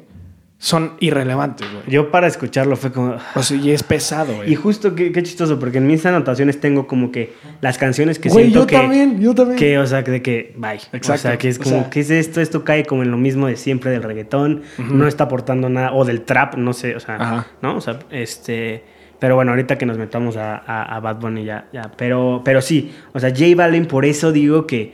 [0.59, 1.85] son irrelevantes, güey.
[1.88, 3.17] Yo para escucharlo fue como...
[3.35, 4.53] O sea, y es pesado, güey.
[4.53, 8.31] Y justo qué, qué chistoso, porque en mis anotaciones tengo como que las canciones que
[8.31, 8.77] Güey, siento yo que...
[8.77, 9.59] también, yo también.
[9.59, 10.75] Que, o sea, de que, bye.
[10.93, 11.12] Exacto.
[11.12, 12.40] O sea, que es O como, sea- ¿qué es esto?
[12.40, 14.62] Esto cae como en lo mismo de siempre del reggaetón.
[14.79, 15.93] No está aportando nada.
[15.93, 17.47] O del trap, no sé, o sea, Ajá.
[17.61, 17.77] ¿no?
[17.77, 18.85] O sea, este...
[19.19, 21.90] Pero bueno, ahorita que nos metamos a, a- a Bad Bunny ya, ya.
[21.97, 24.93] Pero, pero sí, o sea, J Balvin, por eso digo que,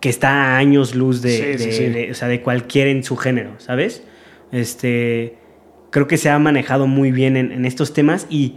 [0.00, 1.84] que está a años luz de, Sí, de- sí.
[1.86, 4.02] de- o sea, de cualquiera en su género, ¿sabes?
[4.52, 5.36] Este...
[5.90, 8.56] Creo que se ha manejado muy bien en, en estos temas y...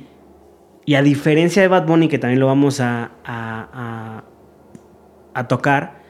[0.83, 4.23] Y a diferencia de Bad Bunny, que también lo vamos a, a- a-
[5.33, 6.01] a tocar,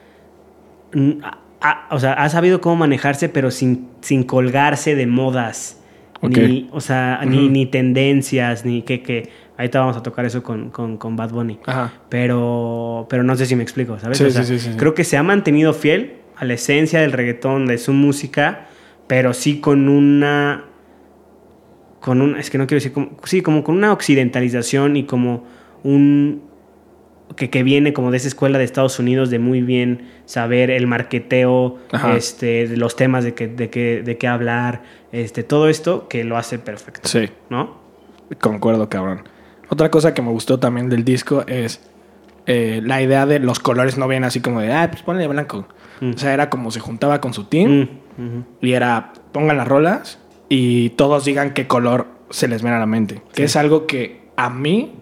[1.60, 5.78] a- o sea, ha sabido cómo manejarse, pero sin, sin colgarse de modas.
[6.22, 9.28] Ni, o sea, ni, ni tendencias, ni que, que...
[9.58, 11.58] Ahorita vamos a tocar eso con, con, con Bad Bunny.
[11.66, 11.92] Ajá.
[12.08, 14.18] Pero, pero no sé si me explico, ¿sabes?
[14.18, 14.76] Sí, O sea, sí, sí, sí, sí.
[14.78, 18.68] Creo que se ha mantenido fiel, a la esencia del reggaetón, de su música,
[19.12, 20.64] pero sí con una
[22.00, 25.44] con un, es que no quiero decir, como, sí, como con una occidentalización y como
[25.84, 26.44] un,
[27.36, 30.86] que, que, viene como de esa escuela de Estados Unidos de muy bien saber el
[30.86, 31.76] marqueteo,
[32.16, 36.24] este, de los temas de, que, de, que, de qué hablar, este, todo esto que
[36.24, 37.06] lo hace perfecto.
[37.06, 37.28] Sí.
[37.50, 37.82] ¿No?
[38.40, 39.24] Concuerdo, cabrón.
[39.68, 41.82] Otra cosa que me gustó también del disco es
[42.46, 45.66] eh, la idea de los colores no vienen así como de, ah, pues ponle blanco.
[46.00, 46.14] Mm.
[46.14, 47.88] O sea, era como se juntaba con su team mm,
[48.60, 52.86] y era, pongan las rolas y todos digan qué color se les viene a la
[52.86, 53.22] mente.
[53.34, 54.94] Que es algo que a mí,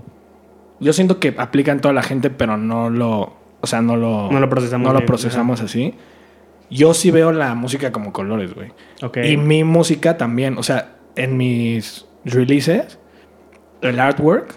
[0.80, 4.30] yo siento que aplica en toda la gente, pero no lo, o sea, no lo,
[4.30, 5.94] no lo procesamos, no lo procesamos así.
[6.70, 8.72] Yo sí veo la música como colores, güey.
[9.24, 12.98] Y mi música también, o sea, en mis releases,
[13.82, 14.54] el artwork,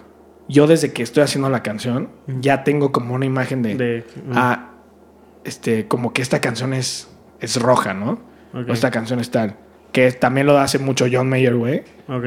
[0.48, 4.70] yo desde que estoy haciendo la canción, ya tengo como una imagen de, ah,
[5.44, 8.33] este, como que esta canción es, es roja, ¿no?
[8.54, 9.56] O esta canción es tal
[9.94, 11.84] que también lo hace mucho John Mayer, güey.
[12.08, 12.24] Ok.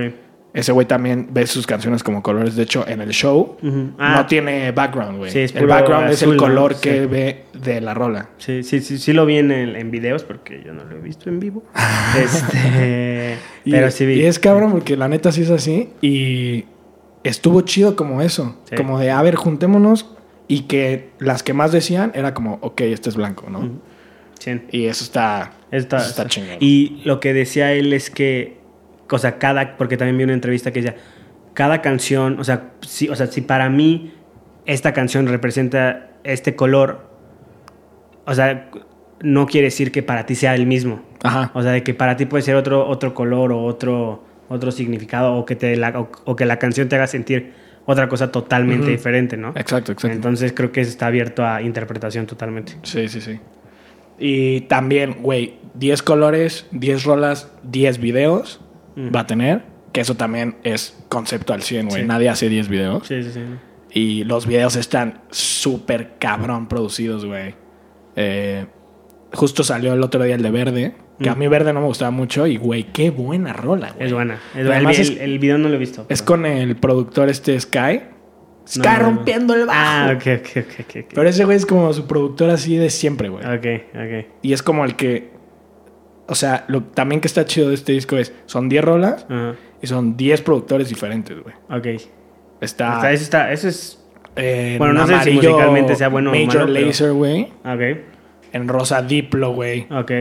[0.54, 2.56] Ese güey también ve sus canciones como colores.
[2.56, 3.58] De hecho, en el show
[4.00, 4.16] ah.
[4.16, 5.32] no tiene background, güey.
[5.32, 8.30] Sí, el background es el color que ve de la rola.
[8.38, 11.30] Sí, sí, sí, sí lo vi en, en, videos porque yo no lo he visto
[11.30, 11.64] en vivo.
[12.18, 14.14] este, pero sí vi.
[14.14, 15.90] Y es cabrón porque la neta sí es así.
[16.02, 16.64] Y
[17.26, 18.56] estuvo chido como eso.
[18.78, 20.16] Como de, a ver, juntémonos.
[20.48, 23.82] Y que las que más decían era como, ok, este es blanco, ¿no?
[24.40, 24.62] Sí.
[24.72, 26.28] Y eso está Está.
[26.60, 28.58] Y lo que decía él es que,
[29.10, 30.98] o sea, cada, porque también vi una entrevista que decía,
[31.54, 34.14] cada canción, o sea, si, o sea, si para mí
[34.66, 37.10] esta canción representa este color,
[38.26, 38.70] o sea,
[39.22, 41.02] no quiere decir que para ti sea el mismo.
[41.24, 41.52] Ajá.
[41.54, 45.34] O sea, de que para ti puede ser otro, otro color o otro, otro significado
[45.34, 47.54] o que, te la, o, que la canción te haga sentir
[47.86, 49.50] otra cosa totalmente diferente, ¿no?
[49.56, 50.16] Exacto, exacto.
[50.16, 52.78] Entonces creo que está abierto a interpretación totalmente.
[52.84, 53.40] Sí, sí, sí.
[54.20, 58.62] Y también, güey, 10 colores, 10 rolas, 10 videos
[58.98, 59.64] va a tener.
[59.94, 62.06] Que eso también es concepto al 100, güey.
[62.06, 63.08] Nadie hace 10 videos.
[63.08, 63.42] Sí, sí, sí.
[63.92, 67.56] Y los videos están súper cabrón producidos, güey.
[68.16, 68.66] Eh,
[69.34, 70.96] justo salió el otro día el de Verde.
[71.20, 72.46] Que a mí Verde no me gustaba mucho.
[72.46, 74.06] Y, güey, qué buena rola, güey.
[74.06, 74.40] Es buena.
[74.54, 76.06] El, el, video no lo he visto.
[76.10, 78.02] Es con el productor este Sky.
[78.68, 79.80] Sky rompiendo el bajo.
[79.82, 81.06] Ah, ok, ok, ok.
[81.14, 83.46] Pero ese güey es como su productor así de siempre, güey.
[83.46, 84.28] Ok, ok.
[84.42, 85.32] Y es como el que.
[86.28, 88.34] O sea, lo también que está chido de este disco es.
[88.46, 89.26] Son 10 rolas
[89.82, 91.56] y son 10 productores diferentes, güey.
[91.70, 92.02] Ok.
[92.60, 93.12] Está.
[93.12, 94.04] eso, está, eso es.
[94.36, 97.44] Eh, bueno, no sé si musicalmente sea bueno Major o malo, Laser, güey.
[97.66, 98.00] Ok.
[98.54, 99.88] En rosa Diplo, güey.
[99.92, 100.12] Ok.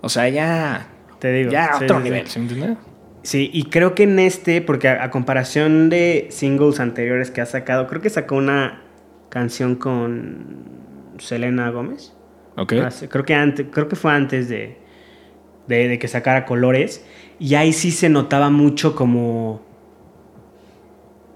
[0.00, 0.88] O sea, ya.
[1.18, 1.50] Te digo.
[1.50, 2.76] Ya otro nivel, ¿se entiende?
[3.30, 7.86] Sí, y creo que en este, porque a, comparación de singles anteriores que ha sacado,
[7.86, 8.82] creo que sacó una
[9.28, 10.64] canción con
[11.18, 12.12] Selena Gómez.
[12.56, 12.72] Ok.
[13.08, 14.78] creo, que antes, creo que fue antes de,
[15.68, 17.06] de, que sacara Colores.
[17.38, 19.62] Y ahí sí se notaba mucho como.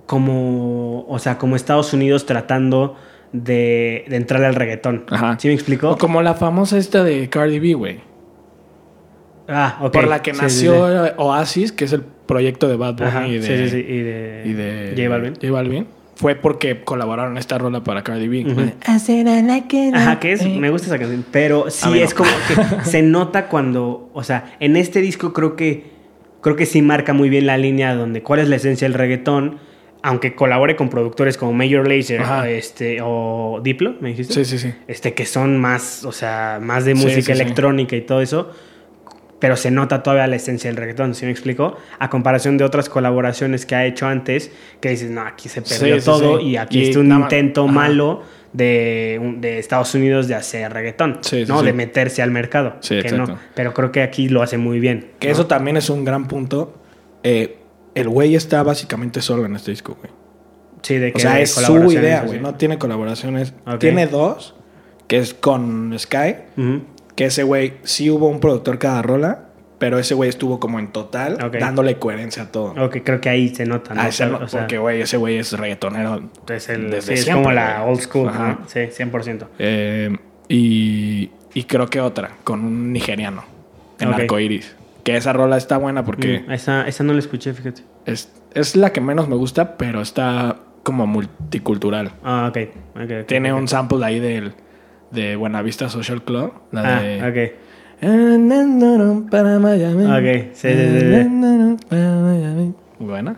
[0.07, 1.07] Como.
[1.07, 2.97] O sea, como Estados Unidos tratando
[3.31, 5.05] de, de entrarle al reggaetón.
[5.11, 5.39] Ajá.
[5.39, 5.91] ¿Sí me explico?
[5.91, 8.14] O como la famosa esta de Cardi B, güey.
[9.49, 9.91] Ah.
[9.93, 10.85] Por la que nació
[11.17, 14.95] Oasis, que es el proyecto de Bad Bunny y, de, sí, y, de, y de
[14.97, 15.35] J Balvin.
[15.35, 15.87] J Balvin.
[16.17, 18.47] Fue porque colaboraron en esta rola para Cardi B.
[19.95, 21.25] Ajá, que es, me gusta esa canción.
[21.31, 25.93] Pero sí es como que se nota cuando, o sea, en este disco creo que
[26.41, 29.59] creo que sí marca muy bien la línea donde cuál es la esencia del reggaetón,
[30.03, 34.35] aunque colabore con productores como Major Lazer este, o Diplo, me dijiste.
[34.35, 34.75] Sí, sí, sí.
[34.87, 38.51] Este, que son más, o sea, más de música electrónica y todo eso
[39.45, 41.77] pero se nota todavía la esencia del reggaetón, ¿sí me explico?
[41.99, 46.03] A comparación de otras colaboraciones que ha hecho antes, que dices, no, aquí se perdió
[46.03, 48.23] todo y aquí es un intento malo
[48.55, 51.63] de, de, Estados Unidos de hacer reggaetón, ¿no?
[51.63, 52.77] De meterse al mercado.
[52.81, 53.39] que no.
[53.55, 55.11] Pero creo que aquí lo hace muy bien.
[55.19, 56.79] Que eso también es un gran punto.
[57.23, 57.59] Eh,
[57.95, 60.11] el güey está básicamente solo en este disco, güey.
[60.81, 62.41] Sí, de que O sea, es su idea, güey.
[62.41, 63.53] No tiene colaboraciones.
[63.79, 64.55] Tiene dos,
[65.07, 66.35] que es con Sky
[67.15, 69.45] que ese güey sí hubo un productor cada rola,
[69.79, 72.75] pero ese güey estuvo como en total dándole coherencia a todo.
[72.83, 74.03] Ok, creo que ahí se nota, ¿no?
[74.03, 76.31] Ah, porque, güey, ese güey es reggaetonero.
[76.49, 78.59] Es, el, desde es como la old school, Ajá.
[78.67, 79.47] Sí, 100%.
[79.59, 80.17] Eh,
[80.49, 83.45] y, y creo que otra, con un nigeriano,
[84.01, 84.75] en arcoiris.
[85.03, 86.45] Que esa rola está buena porque...
[86.47, 87.83] Mm, esa, esa no la escuché, fíjate.
[88.07, 92.13] Es, es la que menos me gusta, pero está como multicultural.
[92.23, 92.59] Ah, ok.
[93.03, 94.55] okay, Tiene un sample ahí del
[95.15, 96.53] de Buenavista Social Club.
[96.73, 97.23] La ah, de.
[97.23, 97.65] ok.
[99.31, 100.05] Para Miami.
[100.05, 102.75] Ok, sí, sí, sí.
[102.99, 103.37] Buena.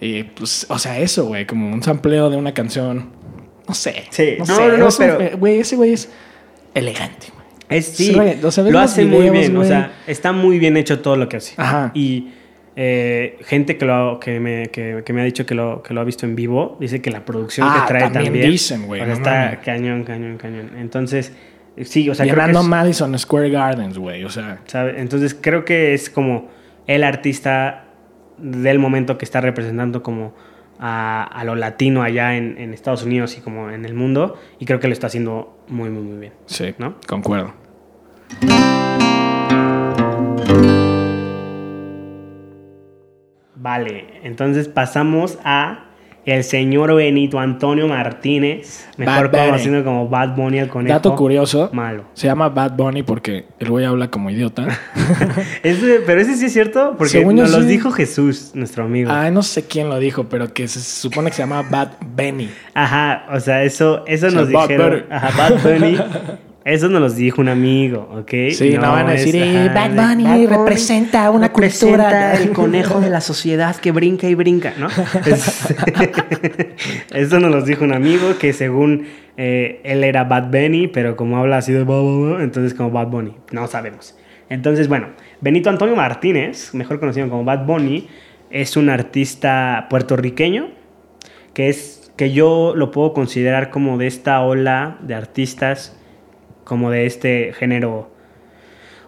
[0.00, 3.10] Y pues, o sea, eso, güey, como un sampleo de una canción.
[3.66, 4.04] No sé.
[4.10, 5.36] Sí, no, no, no, pero.
[5.38, 6.08] Güey, ese güey es
[6.74, 7.46] elegante, güey.
[7.68, 9.56] Es, sí, re- o sea, ves lo hace muy bien.
[9.56, 11.54] O sea, está muy bien hecho todo lo que hace.
[11.56, 11.90] Ajá.
[11.94, 12.28] Y
[12.80, 16.00] eh, gente que, lo, que, me, que, que me ha dicho que lo, que lo
[16.00, 18.50] ha visto en vivo, dice que la producción Ah, que trae también también.
[18.52, 19.58] dicen, güey, o sea, no está mames.
[19.64, 20.70] cañón, cañón, cañón.
[20.78, 21.32] Entonces,
[21.82, 24.22] sí, o sea, Llenando Madison Square Gardens, güey.
[24.22, 25.00] O sea, ¿sabe?
[25.00, 26.48] Entonces creo que es como
[26.86, 27.86] el artista
[28.38, 30.32] del momento que está representando como
[30.78, 34.38] a, a lo latino allá en, en Estados Unidos y como en el mundo.
[34.60, 36.32] Y creo que lo está haciendo muy, muy, muy bien.
[36.46, 36.94] sí, ¿No?
[37.08, 37.54] concuerdo.
[43.60, 45.84] Vale, entonces pasamos a
[46.24, 49.46] el señor Benito Antonio Martínez, mejor Bunny.
[49.46, 50.92] conocido como Bad Bunny el conejo.
[50.94, 51.70] Dato curioso.
[51.72, 52.04] Malo.
[52.12, 54.66] Se llama Bad Bunny porque el güey habla como idiota.
[55.62, 57.68] Ese- pero ese sí es cierto, porque Según nos los sí.
[57.68, 59.10] dijo Jesús, nuestro amigo.
[59.10, 62.50] ah, no sé quién lo dijo, pero que se supone que se llama Bad Benny.
[62.74, 64.90] Ajá, o sea, eso, eso O sea, nos Bad dijeron.
[64.90, 65.04] Bunny.
[65.10, 65.98] Ajá, Bad Bunny.
[66.64, 68.30] Eso nos lo dijo un amigo, ¿ok?
[68.52, 72.34] Sí, no, van a es- decir, "Eh, ajá, Bad Bunny representa una representa cultura".
[72.34, 74.88] el conejo de la sociedad que brinca y brinca, ¿no?
[75.24, 75.74] Es-
[77.14, 81.38] Eso nos lo dijo un amigo que según eh, él era Bad Bunny, pero como
[81.38, 81.80] habla así de
[82.40, 84.16] entonces como Bad Bunny, no sabemos.
[84.50, 85.08] Entonces, bueno,
[85.40, 88.08] Benito Antonio Martínez, mejor conocido como Bad Bunny,
[88.50, 90.70] es un artista puertorriqueño
[91.54, 95.94] que es que yo lo puedo considerar como de esta ola de artistas
[96.68, 98.10] como de este género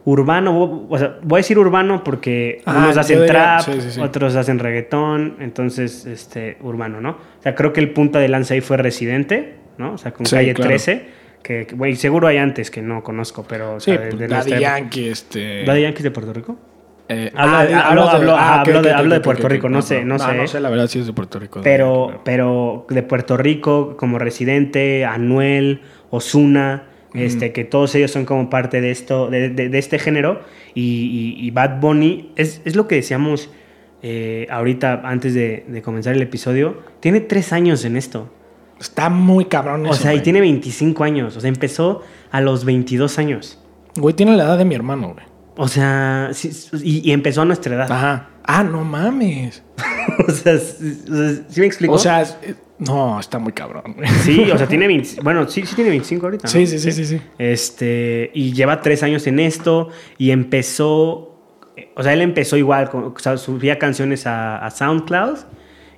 [0.04, 4.00] urbano, o sea, voy a decir urbano porque Ah, unos hacen trap, sí, sí, sí.
[4.00, 7.10] otros hacen reggaetón, entonces este urbano, ¿no?
[7.10, 9.92] O sea, creo que el punto de lanza ahí fue Residente, ¿no?
[9.94, 10.70] O sea, con Sí, Calle claro.
[10.70, 11.06] 13,
[11.42, 14.28] que güey, seguro hay antes que no conozco, pero o Sí, sea, de- pues, de
[14.28, 14.58] Daddy.
[14.58, 15.64] Yankee, este...
[15.64, 16.56] ¿Daddy Yankee de Puerto Rico?
[17.12, 20.04] eh, Hablo- ah, hablo- hablo- ajá, ok, hablo de- hablo de Puerto Rico, no sé,
[20.04, 20.32] no sé.
[20.34, 21.60] No sé, la verdad sí es de Puerto Rico.
[21.62, 28.48] Pero, pero de Puerto Rico, como Residente, Anuel, Osuna, este, que todos ellos son como
[28.50, 30.40] parte de esto, de, de- de este género.
[30.74, 33.50] Y, y- y Bad Bunny, es, es lo que decíamos
[34.02, 36.78] eh, ahorita antes de, de comenzar el episodio.
[37.00, 38.30] Tiene tres años en esto.
[38.80, 41.36] Está muy cabrón O sea, y tiene 25 años.
[41.36, 43.62] O sea, empezó a los 22 años.
[43.96, 45.26] Güey, tiene la edad de mi hermano, güey.
[45.62, 46.50] O sea, sí,
[46.82, 47.92] y, y empezó a nuestra edad.
[47.92, 48.30] Ajá.
[48.44, 49.62] Ah, no mames.
[50.26, 51.02] o sea, sí,
[51.50, 51.92] ¿sí me explico?
[51.92, 55.74] O sea, eh, no, está muy cabrón, sí, o sea, tiene 20, bueno, sí, sí
[55.74, 56.44] tiene 25 ahorita.
[56.44, 56.50] ¿no?
[56.50, 57.20] Sí, sí, sí, sí, sí.
[57.38, 61.38] Este, y lleva tres años en esto y empezó,
[61.94, 65.40] o sea, él empezó igual, con- o sea, subía canciones a, a SoundCloud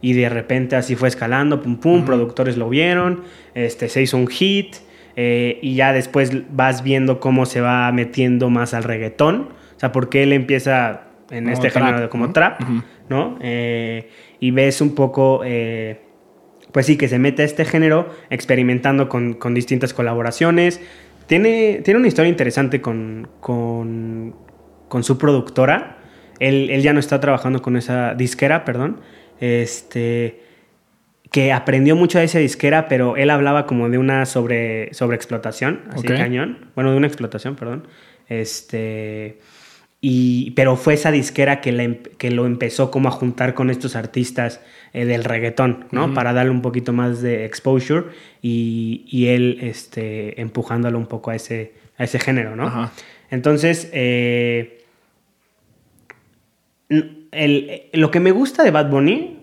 [0.00, 3.22] y de repente así fue escalando, pum, pum, productores lo vieron,
[3.54, 4.74] este, se hizo un hit
[5.16, 9.92] eh, y ya después vas viendo cómo se va metiendo más al reggaetón, o sea,
[9.92, 12.32] porque él empieza en Como este trap, género de- como ¿no?
[12.32, 12.60] trap.
[13.08, 13.38] ¿no?
[13.40, 14.08] Eh,
[14.40, 15.42] y ves un poco...
[15.44, 16.00] eh,
[16.72, 20.80] pues sí, que se mete a este género experimentando con, con distintas colaboraciones.
[21.26, 24.34] Tiene, tiene una historia interesante con, con,
[24.88, 25.98] con su productora.
[26.38, 29.00] Él, él ya no está trabajando con esa disquera, perdón.
[29.38, 30.41] Este,
[31.32, 36.06] que aprendió mucho de esa disquera, pero él hablaba como de una sobre, sobreexplotación, así
[36.06, 36.16] Ok.
[36.18, 36.66] cañón.
[36.74, 37.86] Bueno, de una explotación, perdón.
[38.28, 39.38] Este,
[40.00, 43.70] y, pero fue esa disquera que, la em- que lo empezó como a juntar con
[43.70, 44.60] estos artistas
[44.92, 46.12] eh, del reggaetón, ¿no?
[46.12, 48.06] Para darle un poquito más de exposure
[48.42, 52.90] y, y él este, empujándolo un poco a ese, a ese género, ¿no?
[53.30, 54.84] Entonces, eh,
[56.88, 59.38] el- eh, lo que me gusta de Bad Bunny,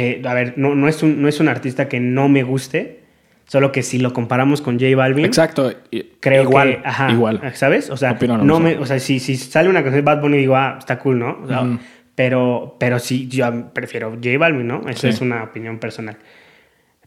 [0.00, 3.00] que, a ver, no, no, es un, no es un artista que no me guste,
[3.46, 5.72] solo que si lo comparamos con J Balvin, Exacto.
[6.20, 7.40] creo igual, que, ajá, igual.
[7.54, 7.90] ¿sabes?
[7.90, 10.56] O sea, no me, o sea si, si sale una canción de Bad Bunny digo,
[10.56, 11.38] ah, está cool, ¿no?
[11.42, 11.78] O sea, Ujú.
[12.14, 14.82] pero, pero sí, yo prefiero J Balvin, ¿no?
[14.88, 15.08] Esa Sí.
[15.08, 16.16] es una opinión personal.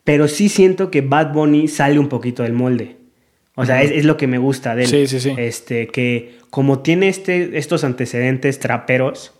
[0.03, 2.97] Pero sí siento que Bad Bunny sale un poquito del molde.
[3.55, 4.89] O sea, es lo que me gusta de él.
[4.89, 5.33] Sí, sí, sí.
[5.37, 9.39] Este, que como tiene este, estos antecedentes traperos,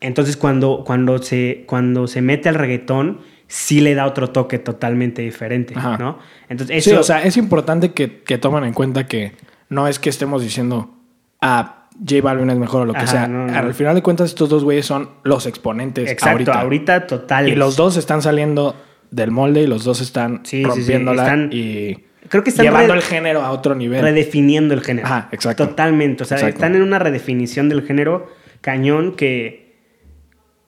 [0.00, 5.22] entonces cuando, cuando, se, cuando se mete al reggaetón, sí le da otro toque totalmente
[5.22, 5.96] diferente, Ajá.
[5.98, 6.18] ¿no?
[6.48, 9.32] Entonces, Sí, eso, o sea, es importante que, que tomen en cuenta que
[9.68, 10.94] no es que estemos diciendo,
[11.40, 13.26] ah, J Balvin es mejor o lo que Ajá, sea.
[13.28, 13.58] no, no.
[13.58, 16.60] Al final de cuentas, estos dos güeyes son los exponentes Exacto, ahorita.
[16.60, 17.48] ahorita, total.
[17.48, 18.76] Y los dos están saliendo
[19.10, 22.66] del molde y los dos están Sí, sí, sí, rompiéndola están- y Creo que están
[22.66, 24.02] llevando el género a otro nivel.
[24.02, 25.08] redefiniendo el género.
[25.08, 25.66] Ajá, exacto.
[25.68, 26.22] Totalmente.
[26.22, 26.54] O sea, Exacto.
[26.58, 28.28] están en una redefinición del género
[28.60, 29.69] cañón que,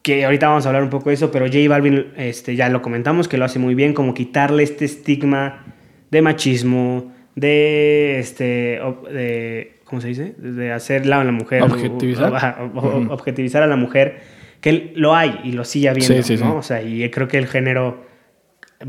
[0.02, 2.82] que ahorita vamos a hablar un poco de eso, pero J Balvin, este, ya lo
[2.82, 5.64] comentamos, que lo hace muy bien, como quitarle este estigma
[6.10, 8.80] de machismo, de, este,
[9.12, 10.34] de ¿cómo se dice?
[10.38, 11.62] De hacerla a la mujer.
[11.62, 12.32] Objetivizar.
[12.32, 13.12] o- ajá, o- o- Ujú.
[13.12, 14.20] objetivizar a la mujer,
[14.60, 16.42] que lo hay y lo sigue habiendo, Sí, sí.
[16.44, 18.04] O sea, y creo que el género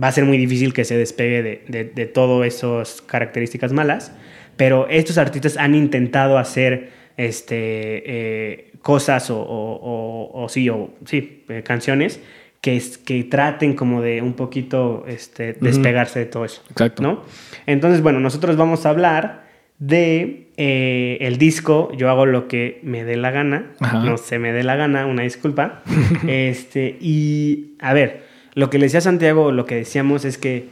[0.01, 4.15] va a ser muy difícil que se despegue de, de, de todas esas características malas.
[4.55, 7.55] pero estos artistas han intentado hacer este,
[8.05, 12.19] eh, cosas o, o, o, sí, o, sí eh, canciones
[12.61, 16.61] que, que traten como de un poquito este, despegarse de todo eso.
[16.69, 17.01] Exacto.
[17.01, 17.23] ¿no?
[17.65, 19.43] Entonces, bueno, nosotros vamos a hablar
[19.79, 23.71] de eh, el disco Yo hago lo que me dé la gana.
[24.03, 25.81] No se me dé la gana, una disculpa.
[26.27, 30.69] este, y a ver, lo que le decía Santiago, lo que decíamos es que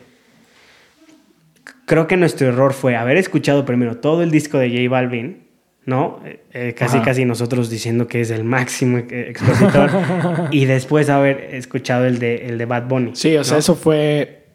[1.86, 5.51] creo que nuestro error fue haber escuchado primero todo el disco de J Balvin
[5.86, 6.22] ¿no?
[6.26, 9.89] Eh, eh, casi, casi nosotros diciendo que es el máximo expositor
[10.52, 13.12] y después haber escuchado el de, el de Bad Bunny.
[13.13, 14.46] Sí, o sea, eso fue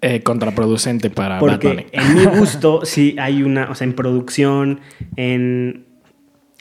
[0.00, 1.86] eh, contraproducente para Bad Bunny.
[1.92, 4.80] En mi gusto, sí hay una, o sea, en producción,
[5.16, 5.86] en.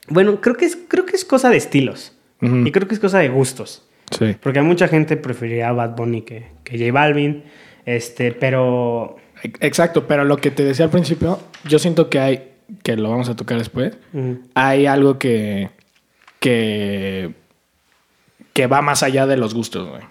[0.08, 2.18] Bueno, creo que es, creo que es cosa de estilos.
[2.44, 3.88] Y creo que es cosa de gustos.
[4.18, 4.36] Sí.
[4.42, 7.44] Porque a mucha gente preferiría a Bad Bunny que, que J Balvin.
[7.86, 9.18] Este, pero.
[9.60, 12.51] Exacto, pero lo que te decía al principio, yo siento que hay
[12.84, 13.98] que lo vamos a tocar después,
[14.54, 15.70] hay algo que,
[16.40, 17.34] que,
[18.54, 20.04] que va más allá de los gustos, güey.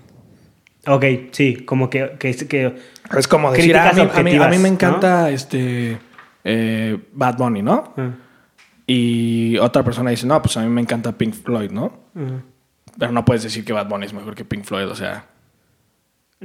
[0.86, 5.30] Ok, sí, como que, que, es como decir, ah, a, mí, a, mí, me encanta
[5.30, 5.98] este
[6.42, 7.92] eh, Bad Bunny, ¿no?
[8.86, 11.92] Y otra persona dice, no, pues a mí me encanta Pink Floyd, ¿no?
[12.98, 15.26] Pero no puedes decir que Bad Bunny es mejor que Pink Floyd, o sea.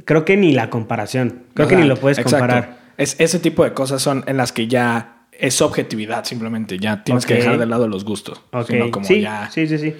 [0.04, 1.44] Creo que ni la comparación.
[1.54, 2.78] Creo que ni lo puedes comparar.
[2.98, 6.78] Es, ese tipo de cosas son en las que ya es objetividad simplemente.
[6.78, 8.40] Ya tienes que dejar de lado los gustos.
[9.02, 9.94] sí, sí, sí, sí.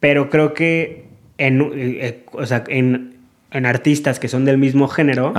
[0.00, 1.06] Pero creo que
[1.38, 2.24] en, eh,
[2.68, 5.32] en, artistas que son del mismo género,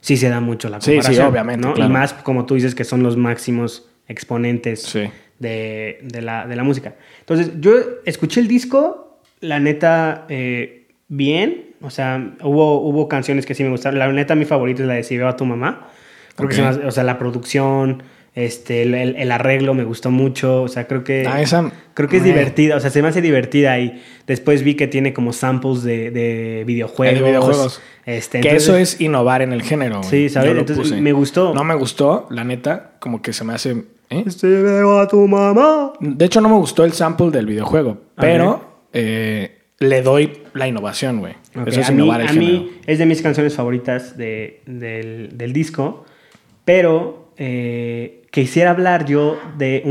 [0.00, 1.04] sí se da mucho la comparación.
[1.04, 1.68] Sí, sí, obviamente.
[1.76, 4.92] Y más como tú dices que son los máximos exponentes
[5.38, 6.94] de, la, de, la, música.
[7.20, 11.74] Entonces, yo escuché el disco, la neta, eh, bien.
[11.82, 13.98] O sea, hubo, hubo canciones que sí me gustaron.
[13.98, 15.88] La neta, mi favorita es la de Si veo a tu mamá.
[16.36, 18.02] Creo que o sea, la producción,
[18.36, 22.76] este, el, arreglo me gustó mucho, o sea, creo que ah, creo que es divertida,
[22.76, 27.18] o sea, se me hace divertida y después vi que tiene como samples de, videojuegos.
[27.18, 27.80] De videojuegos.
[28.04, 30.02] Este, que eso es innovar en el género.
[30.02, 30.54] Sí, ¿sabes?
[30.54, 31.54] Entonces me gustó.
[31.54, 33.84] No me gustó, la neta, como que se me hace...
[34.10, 34.24] ¿eh?
[34.42, 35.94] veo a tu mamá.
[35.98, 41.20] De hecho, no me gustó el sample del videojuego, pero eh, le doy la innovación,
[41.20, 41.32] güey.
[41.64, 46.04] Eso es innovar el a mí es de mis canciones favoritas del, del disco,
[46.66, 49.82] pero eh, quisiera hablar yo de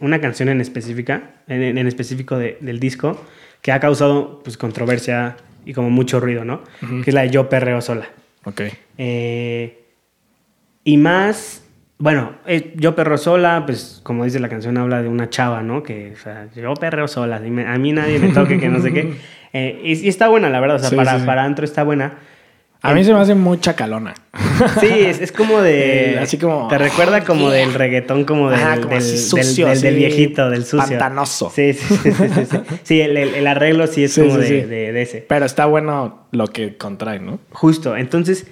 [0.00, 3.24] una, canción en específica, en, específico del disco,
[3.62, 6.62] que ha causado pues, controversia y como mucho ruido, ¿no?
[7.04, 8.08] Que es la de Yo Perreo Sola.
[8.44, 8.62] Ok.
[8.96, 9.84] Eh,
[10.84, 11.64] y más,
[11.98, 15.82] bueno, eh, Yo Perreo Sola, pues como dice la canción, habla de una chava, ¿no?
[15.82, 17.40] Que, o sea, yo perreo sola, a
[17.78, 19.14] mí nadie me toque, que no sé qué.
[19.84, 22.18] y, está buena, la verdad, o sea, para, para antro está buena.
[22.80, 24.14] A mí se me hace muy chacalona.
[24.80, 26.16] Sí, es, como de.
[26.22, 26.68] así como.
[26.68, 28.60] Te recuerda como del reggaetón, como del,
[29.80, 30.78] del, viejito, del sucio.
[30.78, 31.50] Pantanoso.
[31.50, 32.12] Sí, sí, sí.
[32.12, 35.24] Sí, sí, el, arreglo sí es como de, ese.
[35.28, 37.40] Pero está bueno lo que contrae, ¿no?
[37.50, 37.96] Justo.
[37.96, 38.46] Entonces,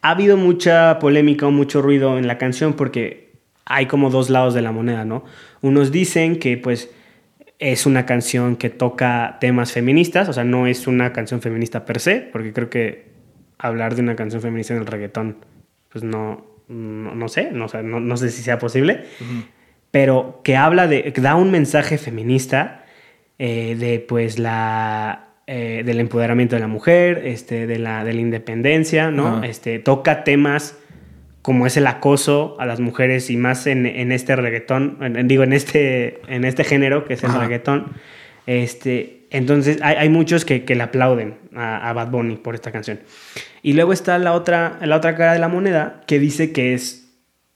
[0.00, 3.32] ha habido mucha polémica o mucho ruido en la canción porque
[3.66, 5.24] hay como dos lados de la moneda, ¿no?
[5.60, 6.90] Unos dicen que, pues.
[7.58, 12.00] Es una canción que toca temas feministas, o sea, no es una canción feminista per
[12.00, 13.11] se, porque creo que
[13.62, 15.36] hablar de una canción feminista en el reggaetón,
[15.88, 19.04] pues no, no, sé, no, no, sé si sea posible,
[19.90, 22.84] pero que habla de, que da un mensaje feminista
[23.38, 25.28] eh, de pues la...
[25.48, 29.42] Eh, del empoderamiento de la mujer, este, de, la, de la independencia, ¿no?
[29.42, 30.78] Este, toca temas
[31.42, 35.52] como es el acoso a las mujeres y más en, en este reggaetón, digo, en
[35.52, 37.92] este, en este género que es el reggaetón.
[38.46, 42.70] Este, entonces hay, hay muchos que, que, le aplauden a, a, Bad Bunny por esta
[42.70, 43.00] canción.
[43.62, 47.14] Y luego está la otra, la otra cara de la moneda que dice que es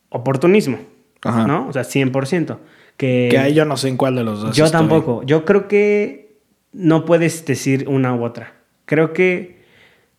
[0.09, 0.79] oportunismo,
[1.25, 1.66] ¿no?
[1.69, 2.59] O sea, 100%.
[2.97, 4.57] Que, que ahí yo no sé en cuál de los dos.
[4.57, 5.23] Yo tampoco.
[5.25, 6.38] Yo creo que
[6.73, 8.54] no puedes decir una u otra.
[8.87, 9.57] Creo que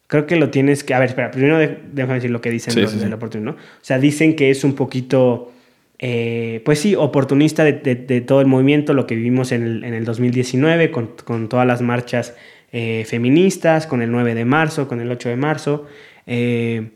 [0.07, 0.93] creo que lo tienes que...
[0.93, 3.51] A ver, espera, primero déjame decir lo que dicen los del oportunismo.
[3.51, 3.57] ¿no?
[3.57, 5.51] O sea, dicen que es un poquito...
[5.99, 9.95] Eh, pues sí, oportunista de, de, todo el movimiento, lo que vivimos en el, en
[9.95, 12.35] el 2019 con, con, todas las marchas
[12.79, 15.87] eh, feministas, con el 9 de marzo, con el 8 de marzo,
[16.27, 16.91] eh,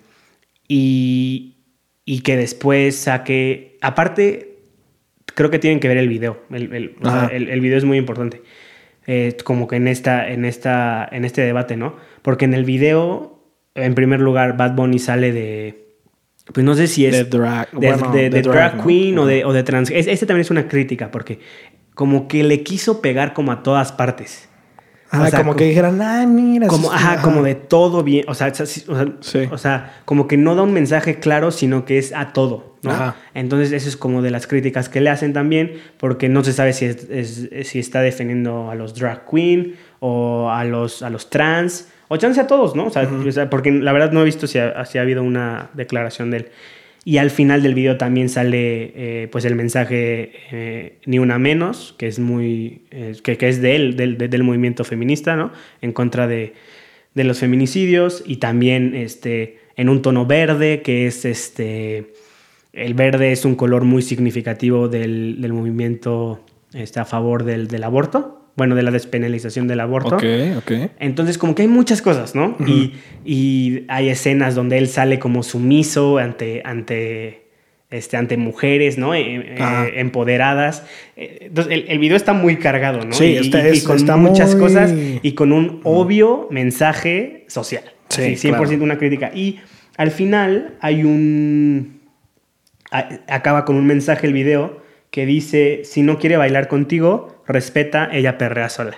[0.68, 1.56] y,
[2.24, 4.60] que después saque, aparte,
[5.34, 8.44] creo que tienen que ver el video, el, el, video es muy importante,
[9.08, 11.96] eh, como que en, esta, en, esta, en este debate, ¿no?
[12.22, 15.96] Porque en el video, en primer lugar, Bad Bunny sale de...
[16.54, 19.90] Pues no sé si es de drag, drag, queen o, de, o de trans.
[19.90, 21.40] Este también es una crítica porque
[21.96, 24.51] como que le quiso pegar como a todas partes.
[25.14, 26.68] Ah, como, que dijeran, ah, mira.
[26.68, 28.24] Como, ajá, como de todo bien.
[28.30, 28.52] O sea,
[29.52, 32.72] o sea, como que no da un mensaje claro, sino que es a todo.
[32.84, 32.92] ¿no?
[32.92, 33.16] Ajá.
[33.34, 36.74] Entonces, eso es como de las críticas que le hacen también, porque no se sabe
[36.74, 41.30] si, es- es- si está defendiendo a los drag queen o a los, a los
[41.30, 42.86] trans, o chance a todos, ¿no?
[42.86, 45.22] O sea, o sea, porque la verdad no he visto si ha, si ha habido
[45.24, 46.48] una declaración de él.
[47.04, 51.96] Y al final del video también sale eh, pues el mensaje eh, Ni una menos,
[51.98, 55.52] que es muy eh, que, que es de él, del, de- del movimiento feminista, ¿no?
[55.82, 56.54] En contra de,
[57.16, 62.14] de los feminicidios y también este, en un tono verde, que es este...
[62.74, 66.40] El verde es un color muy significativo del, del movimiento
[66.74, 70.16] este, a favor del, del aborto, bueno, de la despenalización del aborto.
[70.18, 70.24] Ok,
[70.58, 70.72] ok.
[71.00, 72.56] Entonces, como que hay muchas cosas, ¿no?
[72.68, 72.94] y,
[73.26, 77.46] y hay escenas donde él sale como sumiso ante, ante,
[77.90, 79.14] este, ante mujeres, ¿no?
[79.16, 79.88] Eh, eh, Ajá.
[79.96, 80.84] empoderadas.
[81.18, 83.14] Eh, Entonces, el, el video está muy cargado, ¿no?
[83.14, 84.94] Sí, y, está- y- con está muchas muy- cosas
[85.24, 87.84] y con un obvio mensaje social.
[88.10, 88.84] Sí, Sí, 100% claro.
[88.84, 89.32] una crítica.
[89.34, 89.60] Y
[89.98, 92.00] al final hay un...
[92.92, 98.10] a- Acaba con un mensaje el video que dice, si no quiere bailar contigo, respeta,
[98.12, 98.98] ella perrea sola.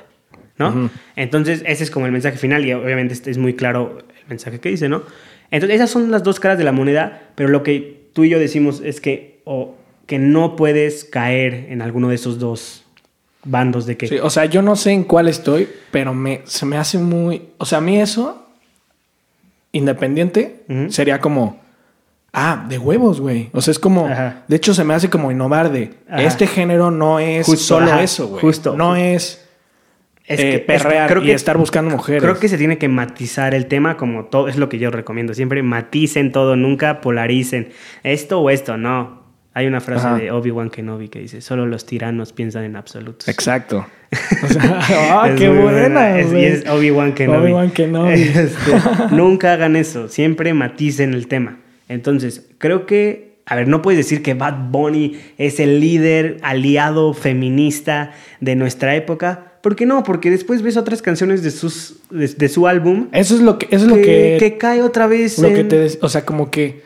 [0.57, 0.89] ¿no?
[1.15, 4.59] Entonces, ese es como el mensaje final y obviamente este es muy claro el mensaje
[4.59, 5.03] que dice, ¿no?
[5.51, 8.39] Entonces, esas son las dos caras de la moneda, pero lo que tú y yo
[8.39, 9.75] decimos es que, o
[10.05, 12.85] que no puedes caer en alguno de esos dos
[13.43, 14.07] bandos de que...
[14.07, 17.49] Sí, o sea, yo no sé en cuál estoy, pero me, se me hace muy.
[17.57, 18.47] O sea, a mí eso,
[19.71, 21.61] independiente, sería como.
[22.33, 23.49] Ah, de huevos, güey.
[23.53, 24.07] O sea, es como.
[24.07, 24.43] Ajá.
[24.47, 25.93] De hecho, se me hace como innovar de.
[26.09, 26.23] Ajá.
[26.23, 28.41] Este género no es Justo, solo ajá, eso, güey.
[28.41, 28.75] justo.
[28.75, 29.39] No es.
[30.25, 32.23] Es eh, que- es perrear creo y que- estar buscando mujeres.
[32.23, 35.33] Creo que se tiene que matizar el tema como todo, es lo que yo recomiendo.
[35.33, 37.69] Siempre maticen todo, nunca polaricen.
[38.03, 39.21] Esto o esto, no.
[39.53, 40.15] Hay una frase Ajá.
[40.17, 43.27] de Obi-Wan Kenobi que dice, solo los tiranos piensan en absolutos.
[43.27, 43.85] Exacto.
[44.43, 44.79] O sea,
[45.23, 46.17] ¡ah, Es qué buena!
[46.19, 46.45] Es, y güey.
[46.45, 47.45] es Obi-Wan Kenobi.
[47.45, 48.11] Obi-Wan Kenobi.
[48.21, 48.71] Este,
[49.11, 50.07] nunca hagan eso.
[50.07, 51.57] Siempre maticen el tema.
[51.93, 53.33] Entonces, creo que...
[53.45, 58.95] A ver, no puedes decir que Bad Bunny es el líder aliado feminista de nuestra
[58.95, 59.53] época.
[59.61, 60.03] ¿Por qué no?
[60.03, 63.67] Porque después ves otras canciones de, sus, de, de su álbum Eso es lo que,
[63.69, 66.49] eso es lo que, que, cae otra vez lo que te des- o sea, como
[66.51, 66.83] que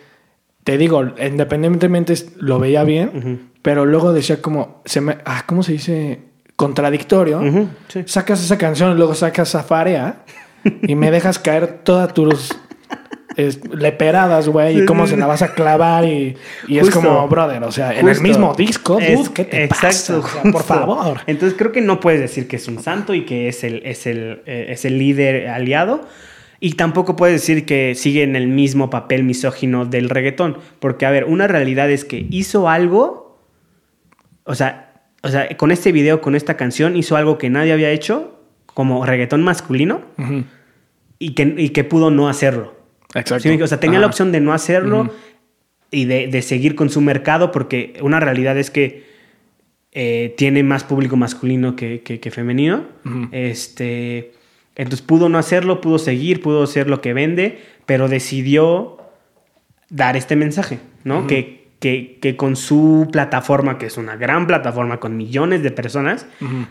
[0.63, 5.73] te digo, independientemente lo veía bien, pero luego decía como se me ah, ¿cómo se
[5.73, 6.19] dice?
[6.55, 7.39] contradictorio.
[7.87, 8.01] Sí.
[8.07, 10.23] Sacas esa canción y luego sacas Zafarea
[10.81, 12.49] y me dejas caer todas tus
[13.37, 16.35] es- leperadas, güey, y cómo se la vas a clavar y,
[16.67, 20.21] y es como, brother, o sea, en el mismo disco, Es- dude, ¿qué te exacto,
[20.21, 20.39] pasa?
[20.39, 21.19] O sea, por favor.
[21.27, 24.05] Entonces creo que no puedes decir que es un santo y que es el, es
[24.07, 26.01] el, eh, es el líder aliado.
[26.59, 30.57] Y tampoco puedes decir que sigue en el mismo papel misógino del reggaetón.
[30.79, 33.39] Porque, a ver, una realidad es que hizo algo.
[34.43, 37.91] O sea, o sea, con este video, con esta canción, hizo algo que nadie había
[37.91, 38.39] hecho,
[38.73, 40.01] como reggaetón masculino,
[41.19, 42.73] y que, y que pudo no hacerlo.
[43.13, 43.49] Exacto.
[43.49, 44.01] Sí, o sea, tenía Ajá.
[44.01, 45.13] la opción de no hacerlo
[45.91, 49.05] y de, de seguir con su mercado, porque una realidad es que
[49.93, 52.83] eh, tiene más público masculino que, que- que femenino.
[53.31, 54.33] Este,
[54.75, 58.97] entonces pudo no hacerlo, pudo seguir, pudo hacer lo que vende, pero decidió
[59.89, 61.25] dar este mensaje, ¿no?
[61.27, 66.27] Que, que, que con su plataforma, que es una gran plataforma con millones de personas,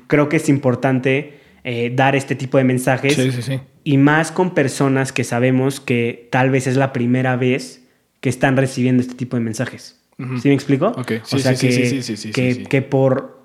[0.07, 3.61] creo que es importante eh, dar este tipo de mensajes Sí, sí, sí.
[3.83, 7.83] y más con personas que sabemos que tal vez es la primera vez
[8.21, 10.01] que están recibiendo este tipo de mensajes.
[10.41, 10.93] ¿Sí me explico?
[10.97, 13.43] Ok, sí, o sea, sí, que, sí, sí, sí, sí, que, que por...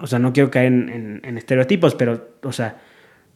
[0.00, 2.80] O sea, no quiero caer en, en- en estereotipos, pero, o sea,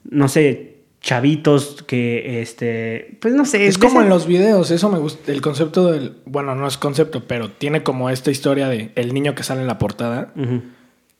[0.09, 3.67] no sé, chavitos que, este, pues no sé.
[3.67, 5.31] Es como ese- en los videos, eso me gusta.
[5.31, 6.17] El concepto del.
[6.25, 9.67] Bueno, no es concepto, pero tiene como esta historia de el niño que sale en
[9.67, 10.61] la portada Ujú.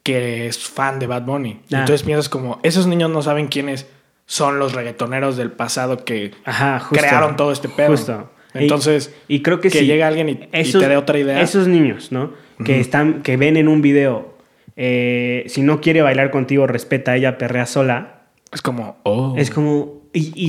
[0.08, 1.60] Que es fan de Bad Bunny.
[1.64, 1.80] Ah.
[1.80, 3.88] Entonces piensas como, esos niños no saben quiénes
[4.26, 7.03] son los reggaetoneros del pasado que Ajá, justo.
[7.03, 7.89] crearon todo este pedo.
[7.89, 8.32] Justo.
[8.53, 11.41] Entonces, y, y creo que, que sí, llegue alguien y, y te dé otra idea.
[11.41, 12.32] Esos niños, ¿no?
[12.64, 14.38] Que están, que ven en un video,
[14.78, 18.22] eh, si no quiere bailar contigo, respeta a ella, perrea sola.
[18.53, 19.36] Es como, oh.
[19.38, 20.03] Es como.
[20.14, 20.47] Y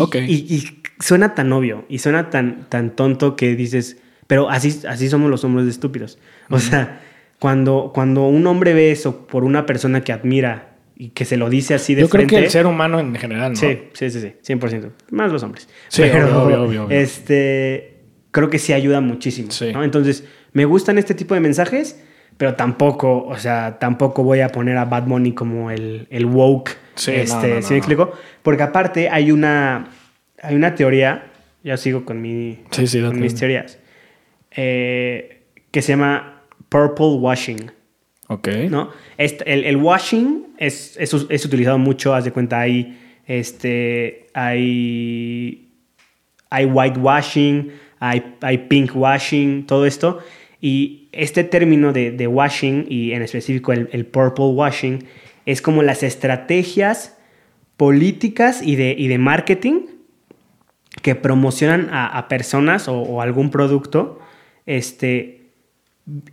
[1.01, 3.97] suena tan obvio y suena tan, tan tonto que dices.
[4.29, 6.19] Pero así, así somos los hombres de estúpidos.
[6.49, 7.01] O sea,
[7.39, 11.49] cuando, cuando un hombre ve eso por una persona que admira y que se lo
[11.49, 12.37] dice así de Yo creo frente.
[12.37, 13.57] que el ser humano en general, ¿no?
[13.57, 14.91] Sí, sí, sí, sí, 100%.
[15.11, 15.69] Más los hombres.
[15.89, 16.99] Sí, obvio, obvio, obvio, obvio.
[16.99, 17.99] Este,
[18.33, 19.51] creo que sí ayuda muchísimo.
[19.53, 19.73] Sí.
[19.73, 19.85] ¿no?
[19.85, 22.03] Entonces, me gustan este tipo de mensajes,
[22.37, 26.77] pero tampoco, o sea, tampoco voy a poner a Bad Bunny como el, el woke.
[26.97, 28.13] Sí, este, no, no, ¿sí me explico?
[28.43, 29.91] Porque aparte hay una,
[30.43, 31.31] hay una teoría,
[31.63, 33.21] ya sigo con, mi, Sí, sí, con date.
[33.21, 33.79] mis teorías,
[34.51, 36.38] eh, que se llama
[36.69, 37.71] purple washing.
[38.29, 38.49] Ok.
[38.71, 38.91] ¿no?
[39.17, 45.73] Este- el, el washing es, es, es utilizado mucho, haz de cuenta, hay, este, hay,
[46.51, 50.19] hay whitewashing, hay, hay pink washing, todo esto.
[50.61, 55.05] Y este término de, de washing, y en específico el, el, purple washing,
[55.47, 57.17] es como las estrategias
[57.77, 59.87] políticas y de, y de marketing
[61.01, 64.19] que promocionan a, a personas o, o, algún producto,
[64.67, 65.38] este,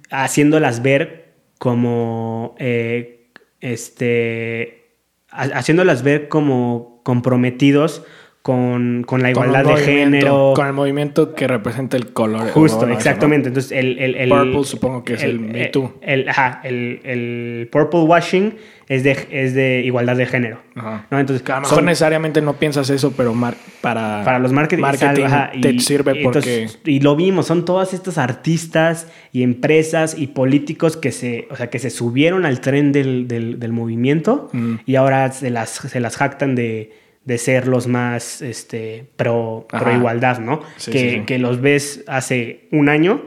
[0.10, 4.98] haciéndolas ver como, eh, este,
[5.30, 8.04] haciéndolas ver como comprometidos
[8.46, 10.54] con, con la igualdad con de género.
[10.56, 12.52] Con el movimiento que representa el color.
[12.52, 13.48] Justo, exactamente.
[13.48, 15.96] Entonces, el, el, el, Purple supongo que es el, el Me Too.
[16.02, 18.54] El, ajá, el, el purple washing
[18.88, 20.60] es de, es de igualdad de género.
[20.76, 21.08] Ajá.
[21.10, 21.20] ¿no?
[21.20, 24.82] Entonces, a lo mejor son, necesariamente no piensas eso, pero mar, para, para los marketing,
[24.84, 26.62] marketing ajá, te y, sirve y porque...
[26.62, 31.56] Entonces, y lo vimos, son todas estas artistas y empresas y políticos que se, o
[31.56, 34.76] sea, que se subieron al tren del, del, del movimiento mm.
[34.86, 39.92] y ahora se las, se las jactan de de ser los más este, pro, pro
[39.96, 40.62] igualdad, ¿no?
[40.78, 41.22] Sí, que, sí, sí.
[41.26, 43.22] que los ves hace un año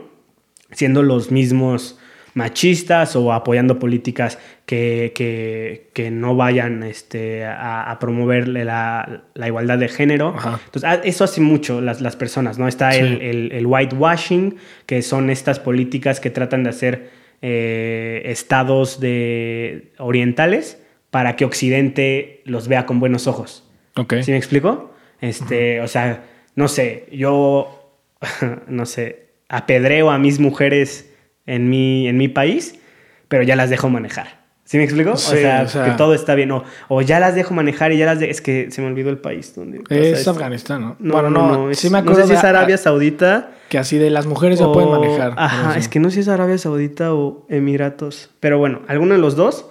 [0.71, 1.99] siendo los mismos
[2.33, 9.47] machistas o apoyando políticas que, que, que no vayan este, a, a promover la, la,
[9.47, 10.35] igualdad de género.
[10.37, 10.59] Ajá.
[10.63, 12.67] Entonces, eso hace mucho las, las personas, ¿no?
[12.67, 12.99] Está Sí.
[12.99, 17.09] el, el, el whitewashing, que son estas políticas que tratan de hacer
[17.41, 23.68] eh, estados de orientales para que Occidente los vea con buenos ojos.
[23.99, 24.15] Ok.
[24.23, 24.91] ¿Sí me explico?
[25.21, 26.23] Este, o sea,
[26.55, 27.93] no sé, yo,
[28.67, 31.11] no sé, apedreo a mis mujeres
[31.45, 32.79] en mi, en mi país,
[33.27, 34.39] pero ya las dejo manejar.
[34.63, 35.17] ¿Sí me explico?
[35.17, 36.51] Sí, o, sea, o sea- que todo está bien.
[36.51, 38.29] O, o ya las dejo manejar y ya las de...
[38.29, 40.27] Es que se me olvidó el país donde Es.
[40.27, 40.95] Afganistán, ¿no?
[40.99, 43.49] No, bueno, no, no, no, es- sí me no acuerdo sé si es Arabia Saudita.
[43.67, 45.33] que así de las mujeres ya pueden manejar.
[45.37, 48.29] Ajá, es que no sé si es Arabia Saudita o Emiratos.
[48.39, 49.65] Pero bueno, alguno de los dos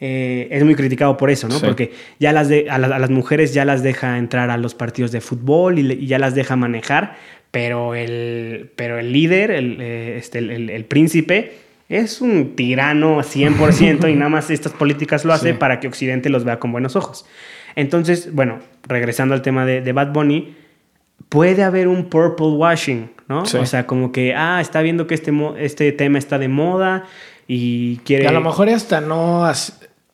[0.00, 1.58] eh, es muy criticado por eso, ¿no?
[1.58, 1.64] Sí.
[1.66, 4.74] Porque ya las de, a, la- a las mujeres ya las deja entrar a los
[4.74, 7.16] partidos de fútbol y, ya las deja manejar,
[7.50, 11.52] pero el, pero el líder, el, eh, este, el, el- el príncipe,
[11.88, 15.56] es un tirano 100% y nada más estas políticas lo hace Sí.
[15.58, 17.26] para que Occidente los vea con buenos ojos.
[17.76, 20.54] Entonces, bueno, regresando al tema de, de Bad Bunny,
[21.28, 23.44] puede haber un purple washing, ¿no?
[23.46, 23.56] Sí.
[23.58, 27.04] O sea, como que, ah, está viendo que este, este tema está de moda
[27.46, 28.24] y quiere...
[28.24, 29.44] Y a lo mejor hasta no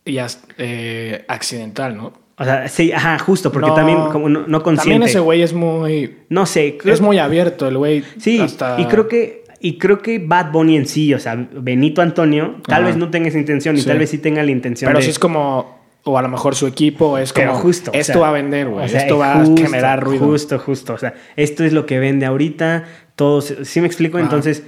[0.05, 0.19] y
[0.59, 2.13] eh, accidental, ¿no?
[2.39, 4.93] O sea, sí, ajá, justo, porque No, también como no, no consciente.
[4.95, 6.17] También ese güey es muy...
[6.31, 8.03] No sé, creo- Es muy abierto el güey.
[8.19, 12.01] Sí, hasta- y creo que y creo que Bad Bunny en sí, o sea, Benito
[12.01, 12.87] Antonio, tal Ajá.
[12.87, 13.87] vez no tenga esa intención y Sí.
[13.89, 15.05] tal vez sí tenga la intención Pero de...
[15.05, 15.79] sí es como...
[16.05, 17.45] O a lo mejor su equipo es como...
[17.45, 17.91] Pero justo.
[17.91, 18.87] o Esto sea, va a vender, güey.
[18.87, 20.25] o sea, esto va justo, a generar ruido.
[20.25, 20.95] Justo, justo.
[20.95, 22.85] O sea, esto es lo que vende ahorita.
[23.17, 24.17] Todos, ¿sí me explico?
[24.17, 24.25] Ajá.
[24.25, 24.63] Entonces,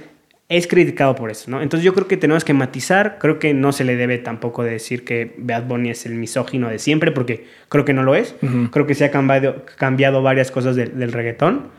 [0.49, 1.61] es criticado por eso, ¿no?
[1.61, 3.17] Entonces, yo creo que tenemos que matizar.
[3.19, 6.79] Creo que no se le debe tampoco decir que Bad Bunny es el misógino de
[6.79, 8.35] siempre, porque creo que no lo es.
[8.71, 11.69] Creo que se ha cambiado, cambiado varias cosas del, del reggaetón.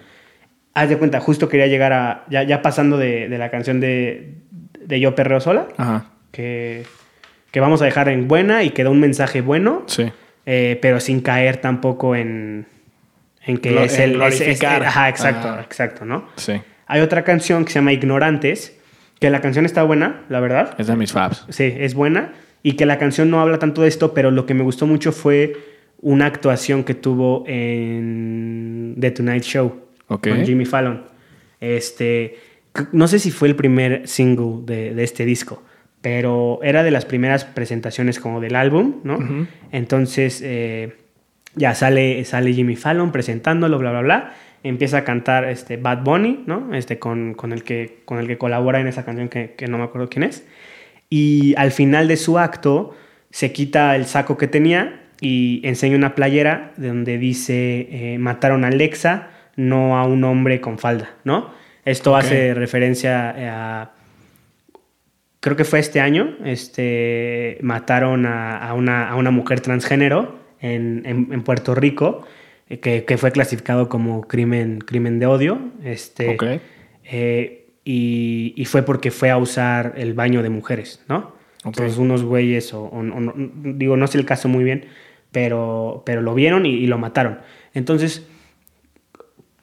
[0.73, 2.25] Haz de cuenta, justo quería llegar a.
[2.31, 4.35] Ya, ya pasando de, de la canción de,
[4.81, 6.07] de Yo Perreo Sola, Ajá.
[6.33, 6.83] que,
[7.53, 10.11] que vamos a dejar en buena y que da un mensaje bueno Sí.
[10.47, 12.67] eh, pero sin caer tampoco en,
[13.45, 14.21] en que Glo- es el...
[14.21, 15.61] es- ajá, exacto, Ah.
[15.63, 16.27] exacto, ¿no?
[16.37, 16.55] Sí.
[16.87, 18.79] Hay otra canción que se llama Ignorantes,
[19.21, 20.75] que la canción está buena, la verdad.
[20.79, 21.47] Es de mis faps.
[21.49, 22.33] Sí, es buena.
[22.63, 25.13] Y que la canción no habla tanto de esto, pero lo que me gustó mucho
[25.13, 25.57] fue
[26.01, 31.05] una actuación que tuvo en The Tonight Show con Jimmy Fallon.
[31.61, 32.37] Este,
[32.93, 35.63] no sé si fue el primer single de, de este disco,
[36.01, 39.47] pero era de las primeras presentaciones como del álbum, ¿no?
[39.73, 40.97] Entonces, eh,
[41.55, 44.35] ya sale, sale Jimmy Fallon presentándolo, bla, bla, bla.
[44.65, 46.75] Empieza a cantar este Bad Bunny, ¿no?
[46.75, 49.79] Este, con, con, el que, con el que colabora en esa canción que, que no
[49.79, 50.45] me acuerdo quién es.
[51.11, 52.97] Y al final de su acto
[53.31, 58.69] se quita el saco que tenía y enseña una playera donde dice eh, mataron a
[58.69, 61.51] Alexa, no a un hombre con falda, ¿no?
[61.85, 62.19] Esto Ok.
[62.21, 63.35] hace referencia
[63.83, 63.91] a...
[65.41, 71.03] Creo que fue este año, este, mataron a, a una, a una mujer transgénero en,
[71.05, 72.27] en- en Puerto Rico,
[72.69, 75.59] que, que fue clasificado como crimen, crimen de odio.
[75.83, 76.31] Este,
[77.05, 81.35] eh, y, y fue porque fue a usar el baño de mujeres, ¿no?
[81.65, 84.87] Entonces unos güeyes, o, o- digo, no sé el caso muy bien,
[85.33, 87.39] pero, pero lo vieron y, y lo mataron.
[87.75, 88.27] Entonces,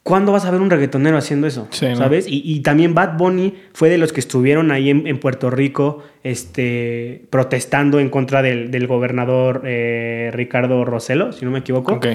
[0.04, 1.68] ¿cuándo vas a ver un reggaetonero haciendo eso?
[1.72, 1.95] Sí, ¿no?
[1.95, 2.28] ¿Sabes?
[2.28, 6.04] Y, y también Bad Bunny fue de los que estuvieron ahí en, en Puerto Rico
[6.24, 12.08] este, protestando en contra del, del gobernador eh, Ricardo Roselo, si no me equivoco Ok.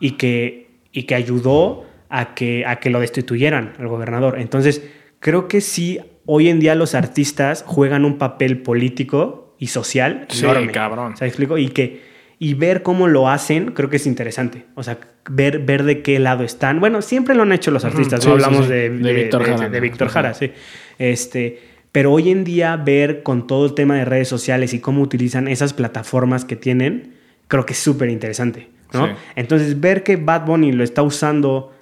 [0.00, 4.38] y que, y que ayudó a que, a que lo destituyeran al gobernador.
[4.38, 4.82] Entonces,
[5.18, 10.44] creo que sí, hoy en día los artistas juegan un papel político y social Sí,
[10.44, 10.70] enorme.
[10.72, 11.16] cabrón.
[11.16, 11.56] Sea, explico?
[11.58, 12.11] Y que
[12.44, 14.64] y ver cómo lo hacen, creo que es interesante.
[14.74, 14.98] O sea,
[15.30, 16.80] ver, ver de qué lado están.
[16.80, 18.36] Bueno, siempre lo han hecho los artistas, Sí, ¿no?
[18.36, 18.72] sí, Hablamos sí.
[18.72, 19.80] De, De Víctor Jara, de ¿no?
[19.82, 20.08] Víctor.
[20.08, 20.50] Jara, sí.
[20.98, 21.60] Este,
[21.92, 25.46] Pero hoy en día ver con todo el tema de redes sociales y cómo utilizan
[25.46, 27.14] esas plataformas que tienen,
[27.46, 29.08] creo que es súper interesante, ¿no?
[29.36, 31.72] Entonces ver que Bad Bunny lo está usando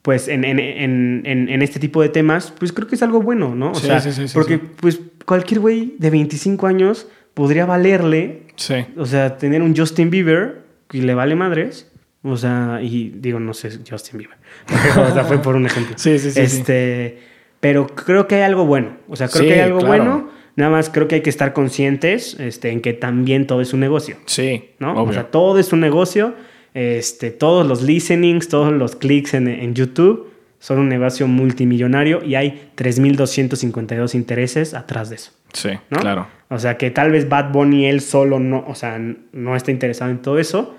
[0.00, 3.54] pues en, en, en, en, este tipo de temas, pues creo que es algo bueno,
[3.54, 3.72] ¿no?
[3.72, 8.42] O Sí, sea, sí, sí, sí, porque pues cualquier güey de 25 años podría valerle,
[8.56, 8.74] Sí.
[8.96, 10.62] o sea, tener un Justin Bieber
[10.92, 11.88] y le vale madres.
[12.24, 14.36] O sea, y digo, no sé, Justin Bieber.
[15.08, 15.94] o sea, fue por un ejemplo.
[15.96, 17.18] Sí, sí, sí, Este,
[17.60, 18.96] pero creo que hay algo bueno.
[19.08, 20.04] O sea, creo Sí, que hay algo claro.
[20.04, 20.30] bueno.
[20.56, 23.78] Nada más creo que hay que estar conscientes este, en que también todo es un
[23.78, 24.16] negocio.
[24.26, 24.94] Sí, ¿no?
[24.94, 25.10] obvio.
[25.10, 26.34] O sea, todo es un negocio.
[26.74, 30.26] Este, todos los listenings, todos los clics en, en YouTube
[30.58, 35.32] son un negocio multimillonario y hay 3.252 intereses atrás de eso.
[35.52, 35.98] sí, ¿no?
[36.00, 36.26] claro.
[36.50, 38.98] O sea, que tal vez Bad Bunny él solo no, o sea,
[39.32, 40.74] no está interesado en todo eso,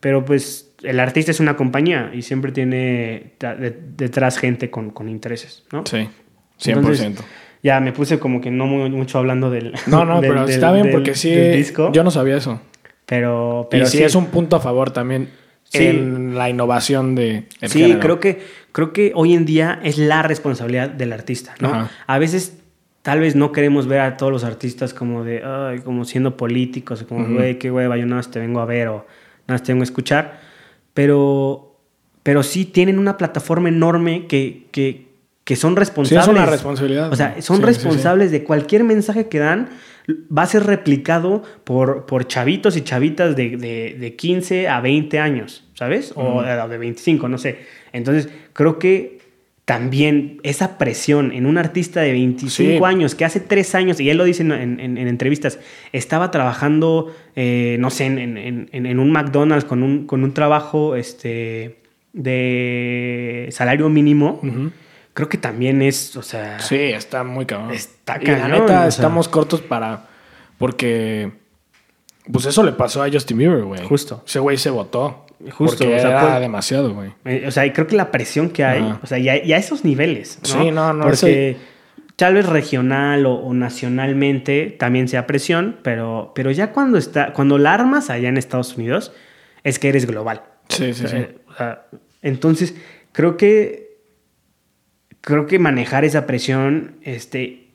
[0.00, 3.34] pero pues el artista es una compañía y siempre tiene
[3.96, 5.84] detrás gente con, con intereses, ¿no?
[5.84, 6.08] Sí,
[6.58, 6.76] 100%.
[6.78, 7.12] Entonces,
[7.62, 9.74] ya me puse como que no muy- mucho hablando del.
[9.86, 11.34] no, no, del- pero del- está bien del- porque sí.
[11.34, 12.60] disco, Yo no sabía eso.
[13.04, 15.28] pero, pero y sí, es un punto a favor también
[15.64, 15.86] Sí.
[15.86, 18.00] en la innovación de el Sí, género.
[18.00, 18.40] creo que,
[18.72, 21.68] creo que hoy en día es la responsabilidad del artista, ¿no?
[21.68, 21.90] Ajá.
[22.06, 22.56] A veces
[23.02, 27.02] tal vez no queremos ver a todos los artistas como de, ay, como siendo políticos,
[27.02, 28.94] o como, güey, qué hueva, yo nada más te vengo a ver o
[29.46, 30.38] nada más te vengo a escuchar,
[30.94, 31.76] pero,
[32.22, 35.08] pero sí tienen una plataforma enorme que, que,
[35.44, 36.24] que son Sí, responsables.
[36.26, 37.12] es una responsabilidad.
[37.12, 37.62] O sea, son Sí, sí, sí.
[37.66, 39.70] responsables de cualquier mensaje que dan,
[40.36, 45.18] va a ser replicado por, por chavitos y chavitas de, de, de 15 a 20
[45.18, 46.12] años, ¿sabes?
[46.16, 47.58] O de, de 25, no sé.
[47.92, 49.18] Entonces, creo que
[49.64, 52.78] también esa presión en un artista de 25 Sí.
[52.84, 55.60] años que hace tres años, y él lo dice en, en- en entrevistas,
[55.92, 58.18] estaba trabajando, eh, no sé, en,
[58.72, 61.76] en- un McDonald's con un, con un trabajo este,
[62.12, 64.40] de salario mínimo.
[65.20, 66.58] Creo que también es, o sea...
[66.60, 67.72] Sí, está muy cabrón.
[67.74, 68.86] Está Y la cañón, neta, o sea.
[68.86, 70.08] estamos cortos para.
[70.56, 71.30] Porque.
[72.32, 73.84] Pues eso le pasó a Justin Bieber, güey.
[73.84, 74.22] Justo.
[74.26, 75.26] Ese güey se votó.
[75.52, 77.12] Justo, Porque o sea, era demasiado, güey.
[77.26, 79.52] Eh, O sea, y creo que la presión que hay, o sea, y a, y
[79.52, 80.48] a esos niveles, ¿no?
[80.48, 81.58] Sí, no, no, Porque
[82.16, 87.58] tal vez regional o, o nacionalmente también sea presión, pero, pero ya cuando está, cuando
[87.58, 89.12] la armas allá en Estados Unidos,
[89.64, 90.44] es que eres global.
[90.68, 91.26] Sí, sí, sí.
[91.46, 91.86] O sea,
[92.22, 92.74] entonces,
[93.12, 93.89] creo que
[95.20, 97.68] creo que manejar esa presión este,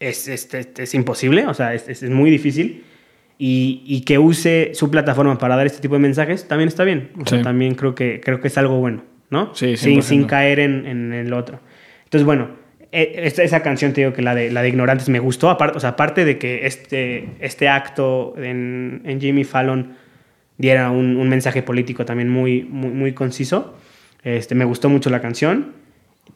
[0.00, 2.84] es, es, es- es imposible, o sea, es, muy difícil.
[3.38, 7.10] Y, y que use su plataforma para dar este tipo de mensajes también está bien.
[7.20, 7.44] O sea, Sí.
[7.44, 9.54] también creo que, creo que es algo bueno, ¿no?
[9.54, 10.02] Sí, sin, 100%.
[10.02, 11.60] sin caer en, en el otro.
[12.04, 12.48] Entonces, bueno,
[12.92, 15.50] e- esta- esa canción, te digo que la de, la de Ignorantes me gustó.
[15.50, 19.92] Aparte, o sea, aparte de que este, este acto en, en Jimmy Fallon
[20.56, 23.76] diera un, un mensaje político también muy, muy, muy conciso.
[24.24, 25.72] Este, me gustó mucho la canción.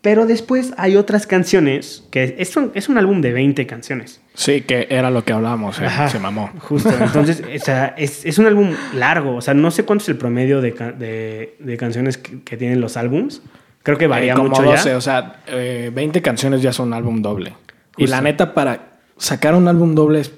[0.03, 4.21] Pero después hay otras canciones que es un, es un álbum de 20 canciones.
[4.35, 5.79] Sí, que era lo que hablábamos.
[5.79, 6.09] eh, Ajá.
[6.09, 6.51] Se mamó.
[6.61, 6.89] Justo.
[7.01, 9.37] Entonces, o sea, es, es un álbum largo.
[9.37, 12.81] O sea, no sé cuánto es el promedio de, de, de canciones que, que tienen
[12.81, 13.43] los álbums.
[13.83, 14.97] Creo que varía Eh, como mucho 12, ya.
[14.97, 17.55] o sea, eh, 20 canciones ya son un álbum doble.
[17.99, 20.33] Y la neta, para sacar un álbum doble, es-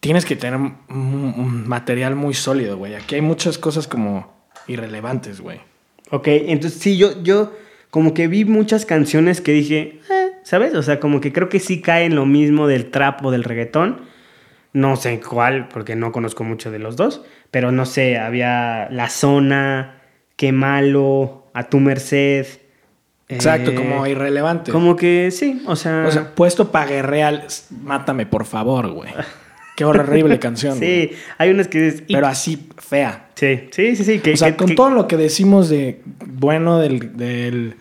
[0.00, 2.94] tienes que tener un, un material muy sólido, güey.
[2.96, 4.32] Aquí hay muchas cosas como
[4.66, 5.60] irrelevantes, güey.
[6.10, 7.52] Ok, entonces sí, yo, yo
[7.90, 10.74] como que vi muchas canciones que dije, eh, ¿sabes?
[10.74, 13.44] O sea, como que creo que sí cae en lo mismo del trap o del
[13.44, 14.02] reggaetón.
[14.72, 19.08] No sé cuál, porque no conozco mucho de los dos, pero no sé, había La
[19.08, 20.00] Zona,
[20.36, 22.46] Qué Malo, A Tu Merced.
[23.28, 24.70] Exacto, eh, como irrelevante.
[24.70, 26.04] Como que sí, o sea...
[26.06, 27.46] O sea, puesto pa' guerreal,
[27.82, 29.10] mátame, por favor, güey.
[29.80, 30.78] Qué horrible canción.
[30.78, 31.08] güey.
[31.08, 31.80] sí, hay unas que...
[31.80, 33.28] dices, y- Pero así, fea.
[33.34, 34.18] Sí, sí, sí, sí.
[34.18, 37.74] Que, O sea, que- con que- todo lo que decimos de bueno del, del,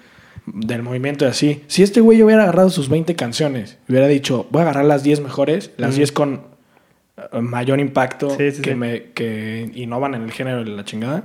[0.45, 4.59] del movimiento y así, si este güey hubiera agarrado sus 20 canciones hubiera dicho, voy
[4.59, 5.97] a agarrar las 10 mejores, las Ujú.
[5.97, 6.41] 10 con
[7.33, 8.75] eh, mayor impacto Sí, sí, que, sí.
[8.75, 11.23] Me, que innovan en el género de la chingada,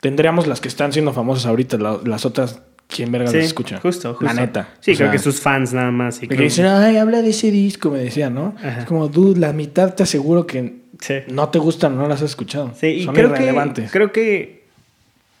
[0.00, 2.60] tendríamos las que están siendo famosas ahorita, la- las otras,
[2.94, 3.80] ¿quién verga Sí, las escucha?
[3.80, 4.24] justo, justo.
[4.24, 4.68] La neta.
[4.80, 6.22] Sí, O creo sea, que sus fans nada más.
[6.22, 8.54] y que dicen, ay, habla de ese disco, me decían, ¿no?
[8.58, 8.80] Ajá.
[8.80, 11.14] Es como, dude, la mitad te aseguro que Sí.
[11.28, 12.72] no te gustan o no las has escuchado.
[12.78, 13.90] Sí, y Son creo que, irrelevantes.
[13.90, 14.64] creo que,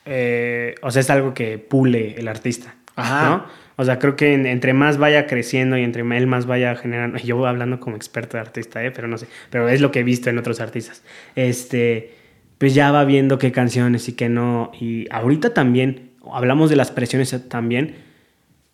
[0.06, 3.28] eh, o sea, es algo que pule el artista, Ajá.
[3.28, 3.64] ¿no?
[3.76, 7.18] O sea, creo que en- entre más vaya creciendo y entre él más vaya generando,
[7.18, 8.90] yo voy hablando como experto de artista, ¿eh?
[8.92, 11.02] pero no sé, pero es lo que he visto en otros artistas,
[11.34, 12.12] este,
[12.58, 16.90] pues ya va viendo qué canciones y qué no, y ahorita también, hablamos de las
[16.90, 17.96] presiones también,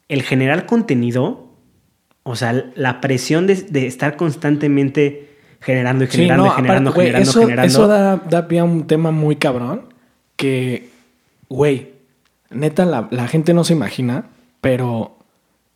[0.09, 1.49] el generar contenido,
[2.23, 5.29] o sea, la presión de, de estar constantemente
[5.61, 7.67] generando y Sí, generando no, y generando, aparte, generando, eso, generando.
[7.67, 9.93] eso da, da pie a un tema muy cabrón
[10.37, 10.89] que,
[11.49, 11.91] güey,
[12.51, 14.27] neta, la, la gente no se imagina,
[14.61, 15.17] pero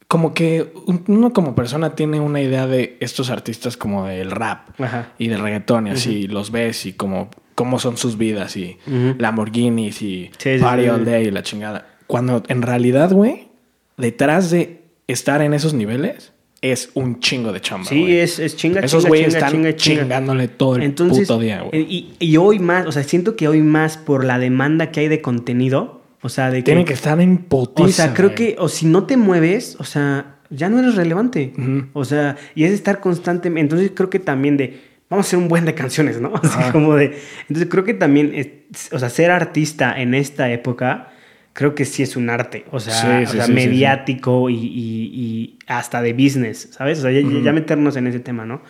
[0.09, 4.69] como que un- uno como persona tiene una idea de estos artistas como del rap
[4.81, 5.09] Ajá.
[5.19, 9.15] y del reggaetón y así, los ves y como cómo son sus vidas y Ujú.
[9.19, 11.05] Lamborghinis y Sí, Party sí, All.
[11.05, 11.87] Day y la chingada.
[12.07, 13.49] Cuando en realidad, güey,
[13.97, 18.17] detrás de estar en esos niveles es un chingo de chamba, Sí, güey.
[18.21, 20.03] es, es chinga, Esos güeyes están chinga, chinga.
[20.03, 21.83] chingándole todo el Entonces, puto día, güey.
[21.83, 25.01] eh, Y, y hoy más, o sea, siento que hoy más por la demanda que
[25.01, 26.63] hay de contenido, o sea, de que...
[26.65, 29.85] Tienen que estar en potiza, o sea, creo que, o si no te mueves, o
[29.85, 31.53] sea, ya no eres relevante.
[31.93, 33.61] O sea, y es estar constantemente.
[33.61, 34.81] Entonces creo que también de,
[35.15, 36.33] vamos a hacer un buen de canciones, ¿no?
[36.43, 36.73] Así Ajá.
[36.73, 37.19] como de.
[37.49, 41.11] Entonces creo que también, es- o sea, ser artista en esta época,
[41.53, 42.65] creo que sí es un arte.
[42.73, 46.69] O sea, Sí, o sí, sea sí, sí, mediático Y, y- y hasta de business,
[46.73, 46.99] ¿sabes?
[46.99, 48.63] O sea, ya, meternos en ese tema, ¿no?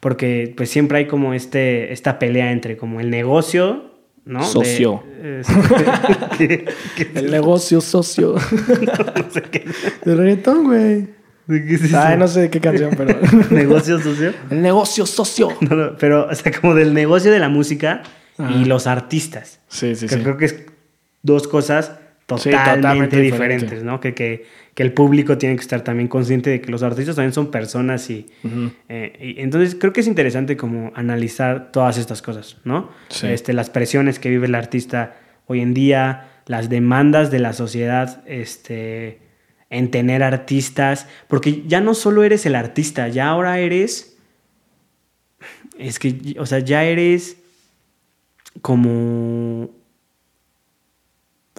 [0.00, 3.92] Porque pues siempre hay como este, esta pelea entre como el negocio,
[4.24, 4.40] ¿no?
[4.40, 5.04] De- Socio.
[5.06, 5.42] eh,
[7.14, 8.34] El negocio socio.
[8.34, 9.64] no sé qué.
[10.04, 11.08] De reggaetón, güey.
[11.46, 12.00] ¿De qué es eso?
[12.00, 13.18] Ay, no sé de qué canción, pero.
[13.50, 14.32] ¿Negocio socio?
[14.50, 15.48] El negocio socio.
[15.60, 18.02] No, no, pero, o sea, como del negocio de la música
[18.38, 18.52] Ajá.
[18.52, 19.60] y los artistas.
[19.68, 20.22] Sí, sí, que sí.
[20.22, 20.64] creo que es
[21.22, 21.92] dos cosas
[22.38, 23.84] Sí, totalmente, diferentes, diferente.
[23.84, 24.00] ¿no?
[24.00, 27.32] Que, que, que el público tiene que estar también consciente de que los artistas también
[27.32, 28.26] son personas y,
[28.88, 32.90] eh, y entonces creo que es interesante como analizar todas estas cosas, ¿no?
[33.08, 33.26] Sí.
[33.26, 35.16] Este, las presiones que vive el artista
[35.46, 39.20] hoy en día, las demandas de la sociedad, este,
[39.72, 44.18] en tener artistas, porque ya no solo eres el artista, ya ahora eres,
[45.78, 47.38] es que, o sea, ya eres
[48.60, 49.70] como...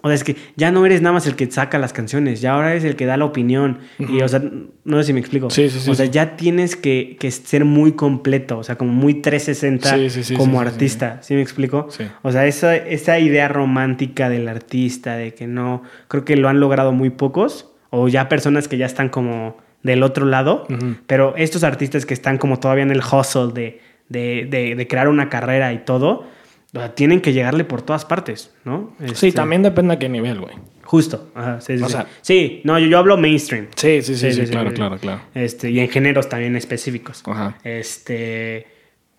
[0.02, 2.52] O sea, es que ya no eres nada más el que saca las canciones, ya
[2.52, 3.78] ahora eres el que da la opinión.
[3.98, 4.42] Y, o sea,
[4.84, 5.48] no sé si me explico.
[5.48, 8.92] Sí, sí, sí, O sea, ya tienes que, que ser muy completo, o sea, como
[8.92, 11.20] muy 360 Sí, sí, sí, como artista.
[11.22, 11.88] ¿Sí, me explico?
[11.90, 12.04] Sí.
[12.22, 16.60] O sea, esa, esa idea romántica del artista, de que no, creo que lo han
[16.60, 20.66] logrado muy pocos, o ya personas que ya están como del otro lado,
[21.06, 25.08] pero estos artistas que están como todavía en el hustle de, de, de- de crear
[25.08, 26.24] una carrera y todo,
[26.72, 28.94] o sea, tienen que llegarle por todas partes, ¿no?
[28.98, 30.54] Sí, Este, también depende a qué nivel, güey.
[30.82, 31.30] Justo.
[31.34, 31.92] Ajá, sí, sí, O sí.
[31.92, 33.68] sea- Sí, no, yo, yo hablo mainstream.
[33.76, 35.20] Sí, sí, sí, sí, claro, claro, claro.
[35.34, 37.22] Este, y en géneros también específicos.
[37.26, 37.56] Ajá.
[37.64, 38.66] Este,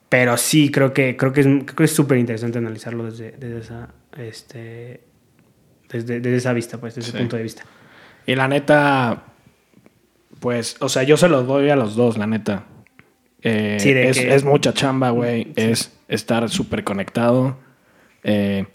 [0.09, 3.59] pero sí, creo que creo que es creo que es súper interesante analizarlo desde, desde
[3.59, 5.01] esa este
[5.89, 7.63] desde, desde esa vista, pues, desde ese punto de vista.
[8.25, 9.23] Y la neta,
[10.39, 12.63] pues, o sea, yo se los doy a los dos, la neta.
[13.41, 15.51] Eh, Sí, de es, que- es mucha chamba, güey.
[15.55, 17.57] Es estar súper conectado.
[18.23, 18.65] Eh,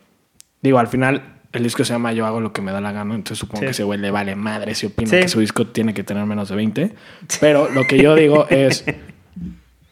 [0.63, 1.23] digo, al final,
[1.53, 3.15] el disco se llama Yo hago lo que me da la gana.
[3.15, 3.65] Entonces supongo Sí.
[3.67, 5.17] que ese güey le vale madre si opina Sí.
[5.21, 6.95] que su disco tiene que tener menos de 20.
[7.41, 8.85] Pero lo que yo digo es,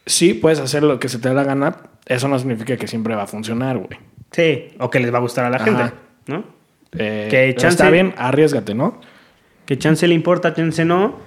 [0.05, 1.75] sí, puedes hacer lo que se te dé la gana.
[2.05, 3.99] Eso no significa que siempre va a funcionar, güey.
[4.31, 5.65] Sí, o que les va a gustar a la Ajá.
[5.65, 5.93] gente,
[6.27, 6.43] ¿no?
[6.97, 8.99] Eh, Que chance- Está bien, arriesgate, ¿no?
[9.69, 11.19] Que chance le importa, chance no.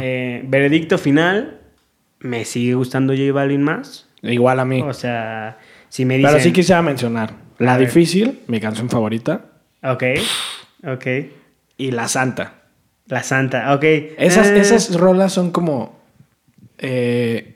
[0.00, 1.60] Eh, veredicto final,
[2.18, 4.08] me sigue gustando J Balvin más.
[4.20, 4.82] Igual a mí.
[4.82, 6.32] O sea, si me dicen...
[6.32, 7.78] Pero sí quisiera mencionar La.
[7.78, 9.46] Difícil, mi canción favorita,
[9.84, 10.02] Ok,
[10.88, 11.06] ok.
[11.76, 12.62] y La Santa.
[13.06, 13.84] La Santa, ok.
[14.18, 16.00] Esas, Eh, esas rolas son como.
[16.78, 17.50] eh,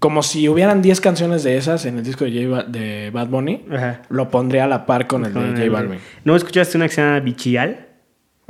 [0.00, 3.28] como si hubieran 10 canciones de esas en el disco de, J Ba- de Bad
[3.28, 3.64] Bunny.
[3.72, 4.02] Ajá.
[4.10, 5.98] Lo pondría a la par con el de J Balvin.
[6.24, 7.86] ¿No escuchaste una que se llama Bichial?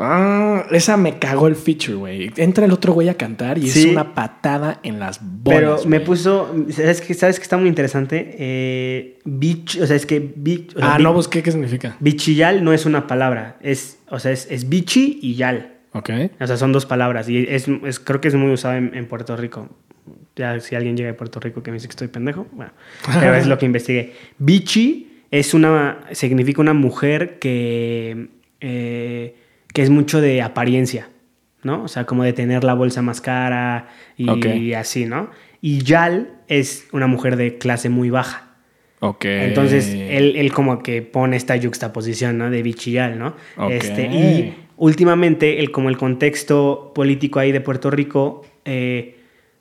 [0.00, 2.30] Ah, esa me cagó el feature, güey.
[2.36, 3.80] Entra el otro güey a cantar y Sí.
[3.80, 5.80] es una patada en las bolas.
[5.82, 8.36] Pero me puso, ¿sabes que ¿Sabes que está muy interesante?
[8.38, 11.96] Eh, bich, o sea, es que bich, o sea, Ah, no busqué qué significa.
[11.98, 15.74] bichiyal no es una palabra, es, o sea, es, es bichi y yal.
[15.94, 16.10] Ok.
[16.38, 19.06] O sea, son dos palabras y es, es- creo que es muy usado en, en
[19.06, 19.68] Puerto Rico.
[20.36, 22.70] Ya si alguien llega de Puerto Rico que me dice que estoy pendejo, bueno,
[23.18, 24.12] pero es lo que investigué.
[24.38, 28.28] Bichi es una, significa una mujer que,
[28.60, 29.34] eh,
[29.72, 31.08] que es mucho de apariencia,
[31.62, 31.82] ¿no?
[31.82, 35.30] O sea, como de tener la bolsa más cara y así, ¿no?
[35.60, 38.48] Y Yal es una mujer de clase muy baja.
[39.00, 39.24] Ok.
[39.24, 42.50] Entonces, él, él como que pone esta yuxtaposición, ¿no?
[42.50, 43.34] De bichillal, ¿no?
[43.56, 43.70] Ok.
[43.70, 49.18] Este, y últimamente, el, como el contexto político ahí de Puerto Rico, eh,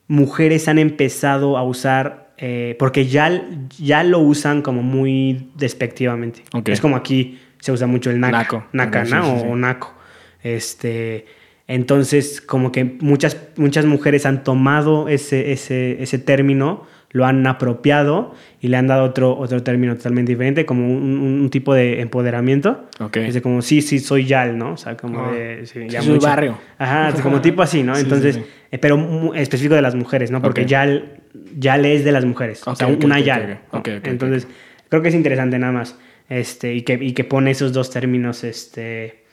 [0.08, 3.43] mujeres han empezado a usar, eh, porque ya,
[3.80, 6.43] ya lo usan como muy despectivamente.
[6.53, 6.70] Ok.
[6.70, 8.64] Es como aquí se usa mucho el naca, Naco.
[8.72, 9.24] naca, ¿no?
[9.24, 9.45] sí, o, sí.
[9.49, 9.97] o naco.
[10.43, 11.25] Este,
[11.67, 18.33] entonces, como que muchas, muchas mujeres han tomado ese, ese, ese término, lo han apropiado
[18.61, 22.85] y le han dado otro, otro término totalmente diferente, como un, tipo de empoderamiento.
[22.99, 23.17] Ok.
[23.17, 24.73] Es de como, sí, sí, soy Yal, ¿no?
[24.73, 25.31] O sea, como Ah.
[25.31, 25.65] de...
[25.65, 26.57] Sí, Sí, soy barrio.
[26.77, 27.95] Ajá, como tipo así, ¿no?
[27.95, 30.41] Sí, Entonces, sí, eh, pero específico de las mujeres, ¿no?
[30.41, 30.65] Porque.
[30.65, 31.21] Yal,
[31.57, 32.61] Yal es de las mujeres.
[32.67, 33.59] o sea, una Yal.
[34.03, 34.47] Entonces,
[34.89, 35.97] creo que es interesante nada más.
[36.29, 39.23] Este, y que, y que pone esos dos términos, este,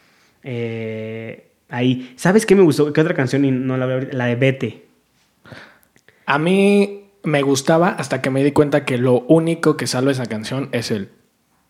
[0.45, 2.13] eh, ahí.
[2.17, 2.93] ¿Sabes qué me gustó?
[2.93, 3.45] ¿Qué otra canción?
[3.45, 4.07] Y no la veo.
[4.13, 4.85] La de Vete.
[6.27, 10.27] A mí me gustaba hasta que me di cuenta que lo único que salva esa
[10.27, 11.09] canción es el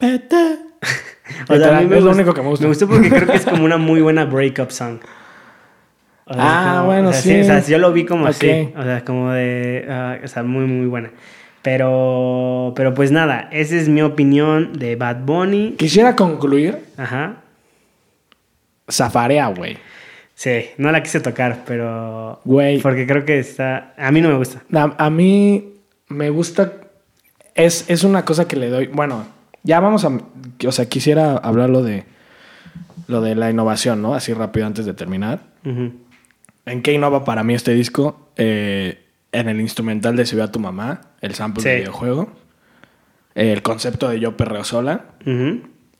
[0.00, 0.36] Vete.
[1.48, 2.64] O sea, a mí me, es lo único que me gusta.
[2.64, 4.98] Me gustó porque creo que es como una muy buena breakup song.
[6.26, 7.40] O sea, Ah, como- bueno, o sea, sí.
[7.40, 8.68] O sea, yo lo vi como así.
[8.76, 9.86] O sea, como de.
[9.88, 11.12] ah, o sea, muy, muy buena.
[11.62, 12.74] Pero.
[12.76, 15.76] Pero pues nada, esa es mi opinión de Bad Bunny.
[15.78, 17.36] Quisiera concluir Ajá.
[18.90, 19.76] Zafarea, güey.
[20.34, 22.40] Sí, no la quise tocar, pero.
[22.44, 22.80] Güey.
[22.80, 23.94] Porque creo que está.
[23.96, 24.62] A mí no me gusta.
[24.74, 25.74] A, a mí
[26.08, 26.72] me gusta.
[27.54, 28.88] Es, es una cosa que le doy.
[28.88, 29.26] Bueno,
[29.62, 30.10] ya vamos a.
[30.66, 32.04] O sea, quisiera hablarlo de.
[33.06, 34.14] Lo de la innovación, ¿no?
[34.14, 35.40] Así rápido antes de terminar.
[35.64, 38.30] ¿En qué innova para mí este disco?
[38.36, 38.98] Eh,
[39.30, 41.68] en el instrumental de Si ve a tu mamá, el sample Sí.
[41.68, 42.32] del videojuego.
[43.34, 45.04] El concepto de Yo perreo sola.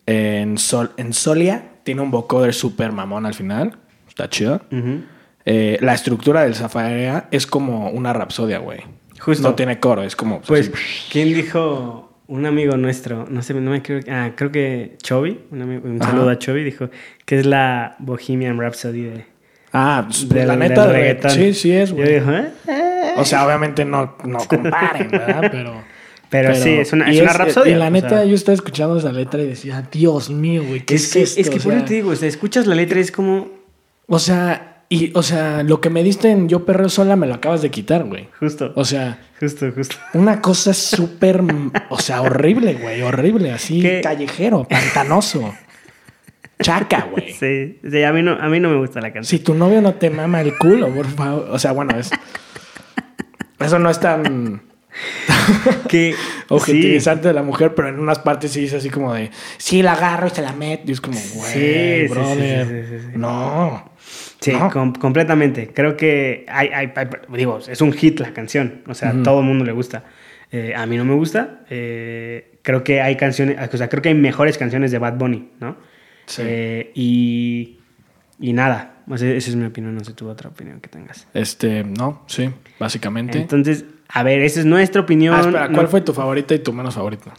[0.07, 3.76] En, Sol, en Solia tiene un vocoder super mamón al final.
[4.09, 4.61] Está chido.
[5.47, 8.80] Eh, la estructura del Zafarea es como una rapsodia, güey.
[9.20, 9.47] Justo.
[9.49, 10.41] No tiene coro, es como...
[10.41, 10.82] Pues, así.
[11.12, 12.11] ¿quién dijo?
[12.26, 16.01] Un amigo nuestro, no sé, no me creo, ah, creo que Chovy, un, amigo- un
[16.01, 16.12] Ajá.
[16.12, 16.89] saludo a Chovy, dijo
[17.26, 19.26] que es la Bohemian Rhapsody de,
[19.74, 21.30] Ah, pues, del- la neta, reggaetón.
[21.32, 22.14] sí, sí es, Yo güey.
[22.14, 22.49] dijo, ¿eh?
[23.18, 25.49] O sea, obviamente no, no comparen, ¿verdad?
[25.53, 25.82] Pero...
[26.35, 27.70] Pero, sí, es una, es una rapsodia.
[27.70, 30.80] Y la o neta, sea, yo estaba escuchando esa letra y decía, Dios mío, güey,
[30.85, 31.41] ¿qué es, es, que, esto?
[31.41, 33.12] es que O por sea, eso te digo, o sea, escuchas la letra y es
[33.12, 33.51] como,
[34.09, 37.35] O sea, y, o sea, lo que me diste en Yo Perreo Sola me lo
[37.35, 38.28] acabas de quitar, güey.
[38.41, 39.95] justo, O sea, justo, justo.
[40.14, 41.41] una cosa súper,
[41.89, 44.01] o sea, horrible, güey, horrible, así, ¿Qué?
[44.03, 45.55] callejero, pantanoso.
[46.62, 47.32] Chaca, güey.
[47.32, 49.24] Sí, sí, a, mí no, a mí no me gusta la canción.
[49.24, 51.49] Si tu novio no te mama el culo, por favor.
[51.51, 52.11] O sea, bueno, es.
[53.61, 54.62] Eso no es tan
[55.89, 56.15] Que,
[56.49, 59.31] objetivizante de la mujer, pero en unas partes sí es así como de.
[59.59, 60.85] Sí, la agarro y se la meto.
[60.87, 63.01] Y es como, güey, Sí, brother.
[63.17, 63.91] No.
[64.41, 64.71] Sí, No.
[64.71, 65.69] com- completamente.
[65.75, 68.83] Creo que hay, hay- hay- digo, es un hit la canción.
[68.87, 70.05] O sea, a todo el mundo le gusta.
[70.53, 71.61] Eh, a mí no me gusta.
[71.71, 75.51] Eh, creo que hay canciones, o sea, creo que hay mejores canciones de Bad Bunny,
[75.61, 75.77] ¿no?
[76.27, 76.43] Sí.
[76.45, 77.79] Eh, y,
[78.39, 79.95] y nada, o sea, esa es mi opinión.
[79.95, 81.27] No sé tu otra opinión que tengas.
[81.35, 83.39] Este, no, sí, básicamente.
[83.39, 83.85] Entonces,
[84.15, 85.35] a ver, esa es nuestra opinión.
[85.35, 87.35] ah, espera, ¿cuál No- fue tu favorita y tu menos favorita?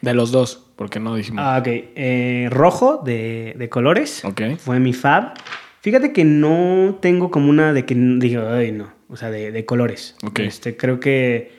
[0.00, 1.42] De los dos, porque no dijimos.
[1.46, 1.66] Ah, ok.
[1.68, 4.24] Eh, rojo de, de colores.
[4.24, 4.40] Ok.
[4.58, 5.34] Fue mi fab.
[5.80, 8.92] Fíjate que no tengo como una de que digo, ay, no.
[9.08, 10.16] O sea, de, de colores.
[10.24, 10.40] Ok.
[10.40, 11.52] Este, creo que.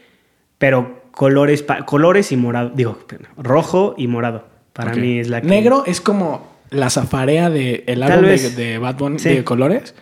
[0.58, 2.70] Pero colores, pa- colores y morado.
[2.70, 3.00] Digo,
[3.38, 4.48] rojo y morado.
[4.74, 5.48] Para mí es la que.
[5.48, 9.30] Negro es como la zafarea de el Tal álbum de, de Bad Bunny Sí.
[9.30, 9.96] de colores.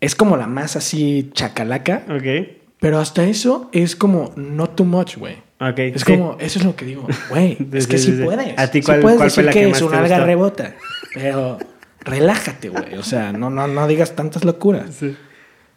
[0.00, 2.04] Es como la más así chacalaca.
[2.10, 2.65] Ok.
[2.80, 5.36] Pero hasta eso es como not too much, güey.
[5.60, 5.78] Ok.
[5.78, 6.12] Es sí.
[6.16, 7.56] como, eso es lo que digo, güey.
[7.58, 8.22] Sí, es que sí, sí, sí.
[8.24, 8.58] puedes.
[8.58, 9.96] ¿A ti Sí cuál- puedes cuál fue decir la que que más es un te
[9.96, 10.74] alga rebota.
[11.14, 11.58] Pero
[12.00, 12.94] relájate, güey.
[12.96, 14.94] O sea, no, no, no digas tantas locuras.
[14.94, 15.16] Sí.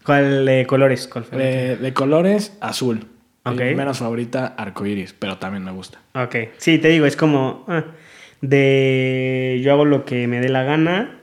[0.06, 1.08] ¿Cuál de colores?
[1.08, 1.38] ¿Cuál fue?
[1.38, 3.08] De, de colores, azul.
[3.44, 3.62] Ok.
[3.62, 6.00] Mi menos favorita, arcoiris, pero también me gusta.
[6.14, 6.36] Ok.
[6.58, 7.64] Sí, te digo, es como.
[7.68, 7.86] ah,
[8.42, 9.62] de.
[9.64, 11.20] Yo hago lo que me dé la gana.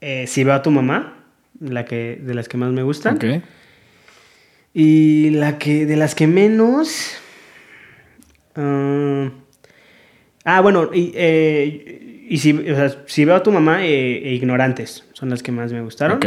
[0.00, 1.24] Eh, si veo a tu mamá,
[1.60, 3.16] la que, de las que más me gustan.
[3.16, 3.24] Ok.
[4.74, 7.14] Y la que, de las que menos.
[8.56, 9.30] ah,
[10.44, 14.34] ah, bueno, y, eh, y si, o sea, si veo a tu mamá, eh, e
[14.34, 16.16] ignorantes, son las que más me gustaron.
[16.16, 16.26] Ok.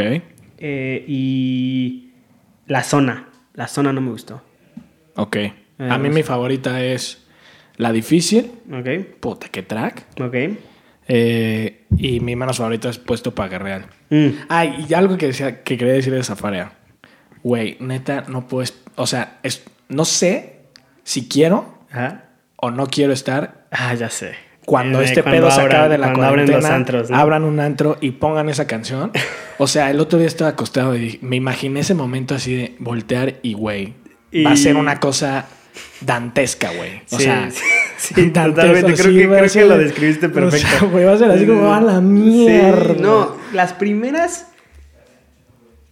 [0.60, 2.10] Eh, y
[2.66, 4.42] la zona, la zona no me gustó.
[5.16, 5.36] Ok.
[5.78, 7.24] A mí mi favorita es
[7.76, 8.50] la difícil.
[8.72, 8.88] Ok,
[9.20, 10.06] Puta, qué track.
[10.20, 10.34] ok.
[11.10, 13.86] Eh, y mi menos favorita es puesto para Real.
[14.10, 16.72] Mm, Ah, y algo que decía, que quería decir de Zafarea.
[17.42, 18.74] Güey, neta, no puedes.
[18.96, 20.60] O sea, es, no sé
[21.04, 22.24] si quiero ajá.
[22.56, 24.32] o no quiero estar Ah, ya sé.
[24.64, 27.16] cuando Eh, este cuando pedo se acabe de la abren cuarentena, antros, ¿no?
[27.16, 29.12] abran un antro y pongan esa canción.
[29.60, 32.76] O sea, el otro día estaba acostado y dije- me imaginé ese momento así de
[32.78, 33.94] voltear y, güey,
[34.46, 35.46] va a ser una cosa
[36.00, 37.02] dantesca, güey.
[37.10, 37.64] O Sí, sea, sí,
[38.14, 38.94] sí, totalmente.
[38.94, 40.68] Creo, sí, que, lo describiste o perfecto.
[40.78, 42.94] sea, güey, va a ser así como, a la mierda.
[43.00, 44.46] No, las primeras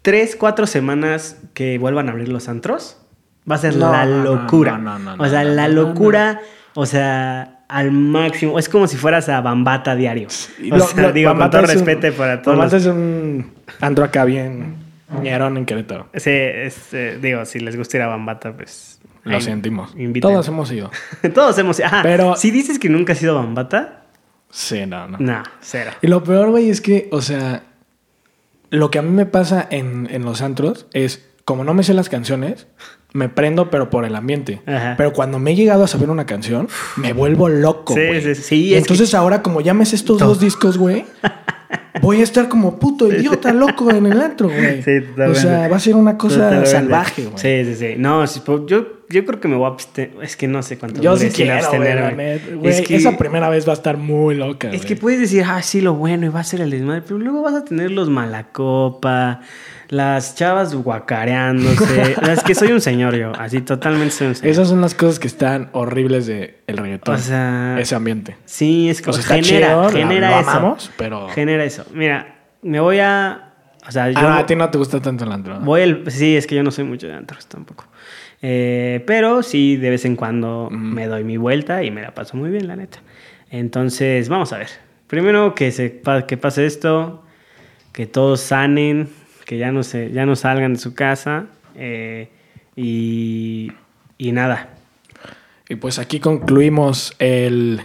[0.06, 2.96] tres, cuatro semanas que vuelvan a abrir los antros,
[3.50, 4.78] va a ser No, la locura.
[4.78, 6.40] no, no, no, o sea, no, la no, no, locura,
[6.74, 8.56] o sea, al máximo.
[8.60, 10.28] Es como si fueras a Bambata diario.
[10.62, 12.56] Y O lo- sea, lo- digo, con Bambata todo es respeto para todos.
[12.56, 14.76] Bambata los- es un antro acá bien
[15.22, 16.06] ñerón en Querétaro.
[16.14, 19.00] Sí, este, digo, si les gusta ir a Bambata, pues.
[19.24, 19.90] Lo ahí, sentimos.
[19.98, 20.20] inviten.
[20.30, 20.88] Todos hemos ido.
[21.34, 21.80] Todos hemos.
[21.80, 24.04] Ajá, Pero- si dices que nunca has ido a Bambata,
[24.50, 25.18] Sí, no, no.
[25.18, 25.90] no, cero.
[26.00, 27.64] Y lo peor, güey, es que, o sea,
[28.70, 31.94] lo que a mí me pasa en, en los antros es, como no me sé
[31.94, 32.66] las canciones,
[33.12, 34.60] me prendo, pero por el ambiente.
[34.66, 34.94] Ajá.
[34.96, 38.74] Pero cuando me he llegado a saber una canción, me vuelvo loco, Sí, sí, sí,
[38.74, 40.28] entonces ahora, como ya me sé estos Todo.
[40.30, 41.04] dos discos, güey,
[42.02, 44.82] voy a estar como puto idiota loco en el antro, güey.
[44.82, 45.40] Sí, o totalmente.
[45.40, 46.70] sea, va a ser una cosa Totalmente.
[46.70, 47.38] salvaje, güey.
[47.38, 47.94] Sí, sí, sí.
[47.96, 50.12] No, po- yo, yo creo que me voy a abstener.
[50.22, 52.72] Es que no sé cuánto Yo sí quiero, neta, güey.
[52.72, 55.62] Es que, Esa primera vez va a estar muy loca, es que puedes decir, ah,
[55.62, 58.08] sí, lo bueno, y va a ser el desmadre, pero luego vas a tener los
[58.10, 59.40] malacopa,
[59.88, 62.16] las chavas guacareándose.
[62.30, 64.50] es que soy un señor yo, así totalmente soy un señor.
[64.50, 67.14] Esas son las cosas que están horribles de el reggaetón.
[67.14, 68.36] O sea, ese ambiente.
[68.44, 70.50] Sí, es que O sea, está genera, chido, genera eso.
[70.50, 71.84] amamos, pero- Genera eso.
[71.92, 73.52] Mira, me voy a.
[73.86, 74.18] O sea, yo.
[74.18, 75.60] Ah, a ti no te gusta tanto el antro.
[75.60, 75.64] ¿no?
[75.64, 77.84] voy el, sí, es que yo no soy mucho de antros tampoco.
[78.42, 82.36] Eh, pero sí, de vez en cuando me doy mi vuelta y me la paso
[82.36, 82.98] muy bien, la neta.
[83.50, 84.68] Entonces, vamos a ver.
[85.06, 87.24] Primero que, se, que pase esto,
[87.92, 89.08] que todos sanen,
[89.44, 91.46] que ya no, se, ya no salgan de su casa.
[91.74, 92.28] eh,
[92.76, 93.72] y,
[94.18, 94.68] y nada.
[95.68, 97.80] Y pues aquí concluimos el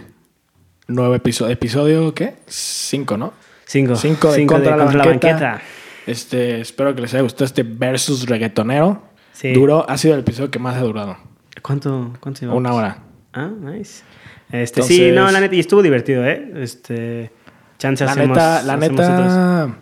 [0.86, 1.52] nuevo episodio.
[1.52, 2.34] ¿Episodio qué?
[2.46, 3.32] Cinco, ¿no?
[3.64, 3.96] Cinco.
[3.96, 5.08] Cinco de Cinco Contra, la, banqueta.
[5.10, 5.62] banqueta.
[6.06, 9.02] Este, espero que les haya gustado este versus reggaetonero.
[9.32, 9.52] Sí.
[9.52, 11.16] Duró, ha sido el episodio que más ha durado.
[11.62, 12.60] ¿Cuánto, cuánto llevamos?
[12.60, 12.98] Una hora.
[13.32, 14.02] Ah, nice.
[14.50, 16.50] Este, Entonces- sí, no, la neta, y estuvo divertido, ¿eh?
[16.56, 17.30] Este,
[17.78, 19.20] chance La hacemos, neta, la hacemos otros.
[19.20, 19.76] neta.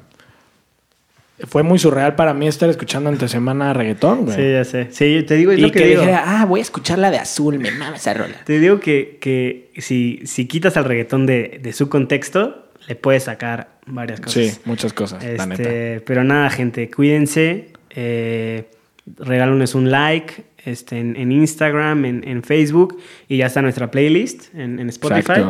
[1.48, 4.36] Fue muy surreal para mí estar escuchando entre semana reggaetón, güey.
[4.36, 4.88] Sí, ya sé.
[4.90, 6.01] Sí, te digo, es y lo que, que digo.
[6.03, 8.34] dijera, ah, voy a escuchar la de azul, me mama esa rola.
[8.44, 13.24] Te digo que, que si, si quitas al reggaetón de, de su contexto, le puedes
[13.24, 14.32] sacar varias cosas.
[14.55, 15.62] Sí, muchas cosas, la neta.
[15.62, 17.70] Este, pero nada, gente, cuídense.
[17.88, 18.68] Eh,
[19.07, 22.98] regálanos un like este, en, en Instagram, en, en Facebook.
[23.28, 25.42] Y ya está nuestra playlist en, en Spotify.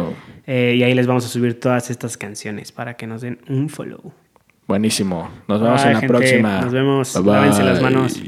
[0.47, 3.69] Eh, y ahí les vamos a subir todas estas canciones para que nos den un
[3.69, 4.13] follow.
[4.67, 5.31] Buenísimo.
[5.49, 6.15] Nos vemos Bye, en la gente.
[6.15, 6.61] próxima.
[6.61, 7.15] Nos vemos.
[7.15, 7.33] Bye, bye.
[7.33, 8.21] Lávense las manos.